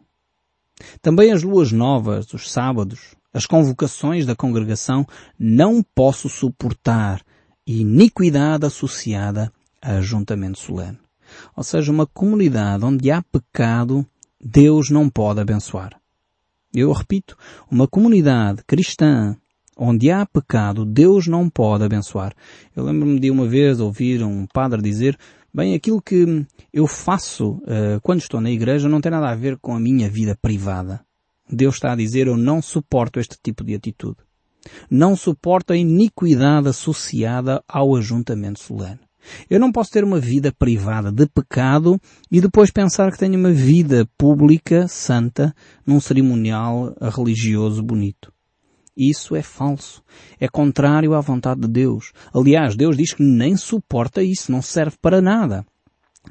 Também 1.02 1.32
as 1.32 1.42
luas 1.42 1.72
novas, 1.72 2.32
os 2.32 2.48
sábados, 2.48 3.16
as 3.34 3.44
convocações 3.44 4.24
da 4.24 4.36
congregação, 4.36 5.04
não 5.36 5.82
posso 5.82 6.28
suportar 6.28 7.20
iniquidade 7.66 8.64
associada 8.64 9.52
a 9.82 9.96
ajuntamento 9.96 10.60
solene. 10.60 10.98
Ou 11.56 11.64
seja, 11.64 11.90
uma 11.90 12.06
comunidade 12.06 12.84
onde 12.84 13.10
há 13.10 13.20
pecado, 13.20 14.06
Deus 14.40 14.90
não 14.90 15.10
pode 15.10 15.40
abençoar. 15.40 16.00
Eu 16.72 16.92
repito, 16.92 17.36
uma 17.68 17.88
comunidade 17.88 18.62
cristã 18.64 19.36
onde 19.78 20.10
há 20.10 20.26
pecado, 20.26 20.84
Deus 20.84 21.28
não 21.28 21.48
pode 21.48 21.84
abençoar. 21.84 22.34
Eu 22.74 22.84
lembro-me 22.84 23.20
de 23.20 23.30
uma 23.30 23.46
vez 23.46 23.78
ouvir 23.78 24.22
um 24.24 24.44
padre 24.46 24.82
dizer, 24.82 25.16
bem, 25.54 25.74
aquilo 25.74 26.02
que 26.02 26.44
eu 26.72 26.86
faço 26.86 27.52
uh, 27.52 28.00
quando 28.02 28.20
estou 28.20 28.40
na 28.40 28.50
igreja 28.50 28.88
não 28.88 29.00
tem 29.00 29.12
nada 29.12 29.30
a 29.30 29.36
ver 29.36 29.56
com 29.58 29.74
a 29.74 29.80
minha 29.80 30.10
vida 30.10 30.36
privada. 30.40 31.00
Deus 31.50 31.76
está 31.76 31.92
a 31.92 31.96
dizer, 31.96 32.26
eu 32.26 32.36
não 32.36 32.60
suporto 32.60 33.20
este 33.20 33.36
tipo 33.42 33.64
de 33.64 33.74
atitude. 33.74 34.18
Não 34.90 35.16
suporto 35.16 35.72
a 35.72 35.76
iniquidade 35.76 36.68
associada 36.68 37.62
ao 37.66 37.96
ajuntamento 37.96 38.58
solene. 38.58 39.00
Eu 39.48 39.60
não 39.60 39.72
posso 39.72 39.90
ter 39.90 40.04
uma 40.04 40.20
vida 40.20 40.52
privada 40.52 41.12
de 41.12 41.26
pecado 41.26 42.00
e 42.30 42.40
depois 42.40 42.70
pensar 42.70 43.10
que 43.12 43.18
tenho 43.18 43.38
uma 43.38 43.52
vida 43.52 44.08
pública, 44.16 44.88
santa, 44.88 45.54
num 45.86 46.00
cerimonial 46.00 46.94
religioso 47.00 47.82
bonito. 47.82 48.32
Isso 48.98 49.37
é 49.37 49.42
falso. 49.42 50.02
É 50.40 50.48
contrário 50.48 51.14
à 51.14 51.20
vontade 51.20 51.61
de 51.61 51.68
Deus. 51.68 52.12
Aliás, 52.34 52.74
Deus 52.74 52.96
diz 52.96 53.14
que 53.14 53.22
nem 53.22 53.56
suporta 53.56 54.24
isso, 54.24 54.50
não 54.50 54.61
serve 54.61 54.96
para 55.00 55.20
nada. 55.20 55.64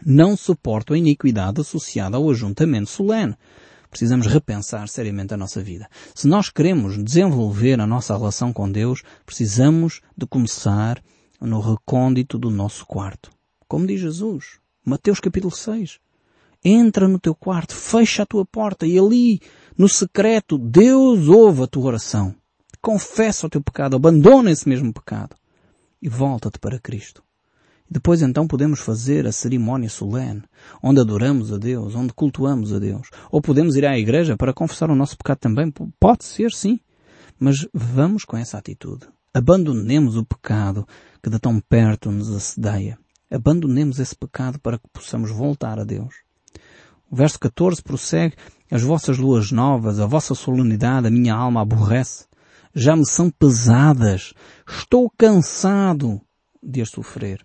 Não 0.06 0.36
suporta 0.36 0.93
a 0.93 0.97
iniquidade 0.97 1.62
associada 1.62 2.17
ao 2.17 2.30
ajuntamento 2.30 2.89
solene. 2.89 3.38
Precisamos 3.89 4.27
repensar 4.27 4.89
seriamente 4.89 5.34
a 5.34 5.38
nossa 5.38 5.63
vida. 5.63 5.88
Se 6.13 6.27
nós 6.27 6.49
queremos 6.49 7.01
desenvolver 7.01 7.80
a 7.80 7.88
nossa 7.88 8.17
relação 8.17 8.51
com 8.51 8.69
Deus, 8.69 9.01
precisamos 9.25 10.01
de 10.17 10.27
começar 10.27 11.01
no 11.39 11.62
recôndito 11.62 12.38
do 12.38 12.49
nosso 12.49 12.86
quarto. 12.86 13.32
Como 13.65 13.88
diz 13.88 14.01
Jesus, 14.01 14.60
Mateus 14.84 15.21
capítulo 15.21 15.56
6. 15.56 15.99
Entra 16.65 17.08
no 17.08 17.17
teu 17.17 17.34
quarto, 17.34 17.73
fecha 17.73 18.23
a 18.23 18.25
tua 18.25 18.45
porta 18.45 18.86
e 18.86 18.99
ali, 18.99 19.39
no 19.77 19.88
secreto, 19.88 20.58
Deus 20.58 21.30
ouve 21.30 21.63
a 21.63 21.67
tua 21.67 21.86
oração. 21.86 22.36
Confessa 22.88 23.47
o 23.47 23.50
teu 23.50 23.60
pecado, 23.60 23.97
abandona 23.97 24.50
esse 24.50 24.69
mesmo 24.69 24.93
pecado 24.93 25.36
e 26.02 26.08
volta-te 26.08 26.58
para 26.58 26.80
Cristo. 26.80 27.21
Depois 27.91 28.21
então 28.21 28.47
podemos 28.47 28.80
fazer 28.80 29.28
a 29.28 29.32
cerimónia 29.34 29.89
solene, 29.89 30.43
onde 30.82 31.02
adoramos 31.02 31.52
a 31.52 31.58
Deus, 31.58 31.95
onde 31.95 32.13
cultuamos 32.13 32.71
a 32.71 32.80
Deus. 32.80 33.10
Ou 33.30 33.41
podemos 33.41 33.76
ir 33.76 33.86
à 33.86 34.00
igreja 34.00 34.38
para 34.38 34.54
confessar 34.54 34.89
o 34.89 34.95
nosso 34.95 35.17
pecado 35.17 35.39
também. 35.39 35.69
Pode 36.00 36.23
ser, 36.23 36.54
sim. 36.54 36.80
Mas 37.38 37.67
vamos 37.73 38.23
com 38.23 38.38
essa 38.38 38.58
atitude. 38.58 39.06
Abandonemos 39.34 40.15
o 40.15 40.23
pecado 40.23 40.88
que 41.21 41.30
de 41.30 41.39
tão 41.39 41.60
perto 41.60 42.10
nos 42.10 42.34
assedeia. 42.34 42.97
Abandonemos 43.30 44.00
esse 44.00 44.15
pecado 44.15 44.62
para 44.62 44.80
que 44.80 44.88
possamos 44.93 45.30
voltar 45.30 45.78
a 45.78 45.84
Deus. 45.84 46.15
O 47.12 47.17
verso 47.17 47.38
14 47.38 47.84
prossegue, 47.84 48.38
as 48.71 48.82
vossas 48.82 49.17
luas 49.17 49.52
novas, 49.52 50.00
a 50.00 50.06
vossa 50.06 50.34
solenidade, 50.34 51.08
a 51.08 51.12
minha 51.12 51.36
alma 51.36 51.62
aborrece. 51.62 52.26
Já 52.73 52.95
me 52.95 53.06
são 53.06 53.30
pesadas. 53.30 54.34
Estou 54.67 55.12
cansado 55.17 56.21
de 56.62 56.82
as 56.82 56.89
sofrer. 56.89 57.43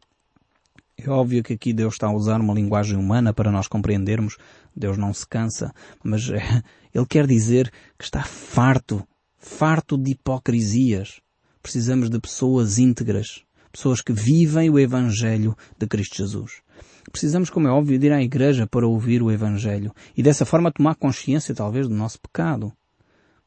É 0.97 1.11
óbvio 1.11 1.43
que 1.43 1.55
aqui 1.55 1.73
Deus 1.73 1.95
está 1.95 2.07
a 2.07 2.15
usar 2.15 2.41
uma 2.41 2.55
linguagem 2.55 2.97
humana 2.97 3.33
para 3.33 3.51
nós 3.51 3.67
compreendermos. 3.67 4.37
Deus 4.75 4.97
não 4.97 5.13
se 5.13 5.27
cansa, 5.27 5.73
mas 6.03 6.29
é, 6.31 6.63
Ele 6.95 7.07
quer 7.07 7.27
dizer 7.27 7.73
que 7.99 8.05
está 8.05 8.23
farto, 8.23 9.07
farto 9.37 9.99
de 9.99 10.13
hipocrisias. 10.13 11.21
Precisamos 11.63 12.09
de 12.09 12.21
pessoas 12.21 12.79
íntegras, 12.79 13.43
pessoas 13.73 14.01
que 14.01 14.13
vivem 14.13 14.71
o 14.71 14.79
Evangelho 14.79 15.57
de 15.79 15.87
Cristo 15.87 16.17
Jesus. 16.17 16.63
Precisamos, 17.11 17.51
como 17.51 17.69
é 17.69 17.71
óbvio, 17.71 17.99
de 17.99 18.07
ir 18.07 18.13
à 18.13 18.23
igreja 18.23 18.67
para 18.67 18.87
ouvir 18.87 19.23
o 19.23 19.31
Evangelho 19.31 19.93
e 20.17 20.23
dessa 20.23 20.45
forma 20.45 20.73
tomar 20.73 20.95
consciência 20.95 21.55
talvez 21.55 21.89
do 21.89 21.95
nosso 21.95 22.21
pecado. 22.21 22.73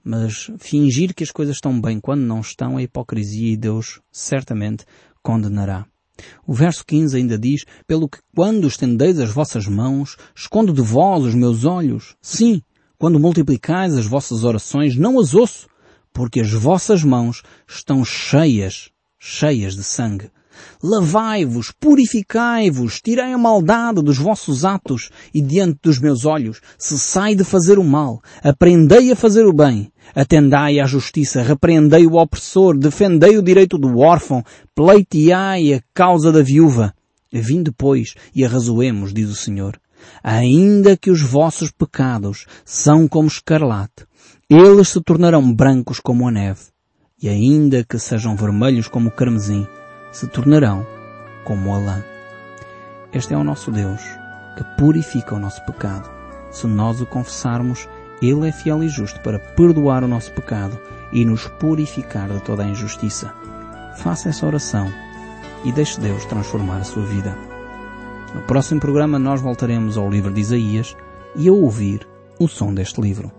Mas 0.08 0.52
fingir 0.60 1.16
que 1.16 1.24
as 1.24 1.32
coisas 1.32 1.56
estão 1.56 1.82
bem 1.82 2.00
quando 2.00 2.22
não 2.22 2.40
estão 2.40 2.78
é 2.78 2.84
hipocrisia 2.84 3.52
e 3.52 3.58
Deus 3.58 4.00
certamente 4.12 4.86
condenará. 5.24 5.88
O 6.46 6.54
verso 6.54 6.86
15 6.86 7.18
ainda 7.18 7.40
diz, 7.40 7.66
pelo 7.88 8.08
que 8.08 8.20
quando 8.36 8.68
estendeis 8.68 9.20
as 9.20 9.32
vossas 9.32 9.68
mãos, 9.68 10.16
escondo 10.36 10.72
de 10.72 10.82
vós 10.82 11.24
os 11.24 11.34
meus 11.34 11.66
olhos. 11.66 12.16
Sim, 12.22 12.62
quando 13.00 13.20
multiplicais 13.20 13.96
as 13.96 14.06
vossas 14.06 14.44
orações, 14.44 14.96
não 14.96 15.20
as 15.20 15.34
ouço, 15.34 15.68
porque 16.14 16.40
as 16.40 16.52
vossas 16.52 17.04
mãos 17.04 17.42
estão 17.68 18.06
cheias, 18.06 18.92
cheias 19.20 19.76
de 19.76 19.84
sangue. 19.84 20.30
Lavai-vos, 20.82 21.72
purificai-vos, 21.72 23.02
tirei 23.02 23.34
a 23.34 23.38
maldade 23.38 24.02
dos 24.02 24.18
vossos 24.18 24.66
atos 24.66 25.10
e 25.34 25.42
diante 25.42 25.80
dos 25.84 26.00
meus 26.00 26.26
olhos, 26.26 26.62
cessai 26.78 27.36
de 27.36 27.44
fazer 27.44 27.80
o 27.80 27.84
mal, 27.84 28.22
aprendei 28.44 29.12
a 29.12 29.16
fazer 29.16 29.46
o 29.46 29.54
bem, 29.54 29.92
Atendai 30.14 30.80
à 30.80 30.86
justiça, 30.86 31.42
repreendei 31.42 32.06
o 32.06 32.16
opressor, 32.16 32.78
defendei 32.78 33.38
o 33.38 33.42
direito 33.42 33.78
do 33.78 34.00
órfão, 34.00 34.44
pleiteai 34.76 35.74
a 35.74 35.82
causa 35.94 36.32
da 36.32 36.42
viúva. 36.42 36.94
Vinde, 37.32 37.72
pois, 37.72 38.14
e 38.34 38.46
arrazoemos, 38.46 39.14
diz 39.14 39.30
o 39.30 39.36
Senhor. 39.36 39.80
Ainda 40.24 40.96
que 40.96 41.10
os 41.10 41.22
vossos 41.22 41.72
pecados 41.72 42.46
são 42.64 43.08
como 43.08 43.28
escarlate, 43.28 44.06
eles 44.50 44.90
se 44.90 45.02
tornarão 45.02 45.54
brancos 45.54 46.00
como 46.00 46.28
a 46.28 46.32
neve. 46.32 46.62
E 47.22 47.28
ainda 47.28 47.84
que 47.84 47.98
sejam 47.98 48.36
vermelhos 48.36 48.88
como 48.88 49.10
o 49.10 49.12
carmesim, 49.12 49.66
se 50.16 50.28
tornarão 50.28 50.88
como 51.44 51.76
a 51.76 51.78
lã. 51.78 52.04
Este 53.12 53.34
é 53.34 53.38
o 53.38 53.44
nosso 53.44 53.70
Deus, 53.70 54.02
que 54.56 54.64
purifica 54.78 55.36
o 55.36 55.40
nosso 55.40 55.62
pecado, 55.66 56.10
se 56.52 56.66
nós 56.68 57.02
o 57.02 57.06
confessarmos 57.06 57.90
ele 58.22 58.48
é 58.48 58.52
fiel 58.52 58.82
e 58.82 58.88
justo 58.88 59.20
para 59.20 59.40
perdoar 59.40 60.06
o 60.06 60.08
nosso 60.08 60.32
pecado 60.32 60.80
e 61.12 61.26
nos 61.26 61.50
purificar 61.60 62.30
de 62.30 62.40
toda 62.40 62.64
a 62.64 62.68
injustiça. 62.68 63.34
Faça 63.98 64.30
essa 64.30 64.46
oração 64.46 64.90
e 65.66 65.72
deixe 65.74 66.00
Deus 66.00 66.24
transformar 66.24 66.78
a 66.78 66.86
sua 66.86 67.04
vida. 67.04 67.38
No 68.34 68.42
próximo 68.44 68.80
programa 68.80 69.20
nós 69.20 69.42
voltaremos 69.42 69.98
ao 69.98 70.10
livro 70.10 70.32
de 70.32 70.40
Isaías 70.40 70.96
e 71.36 71.50
a 71.50 71.52
ouvir 71.52 72.08
o 72.40 72.48
som 72.48 72.74
deste 72.74 73.02
livro. 73.02 73.30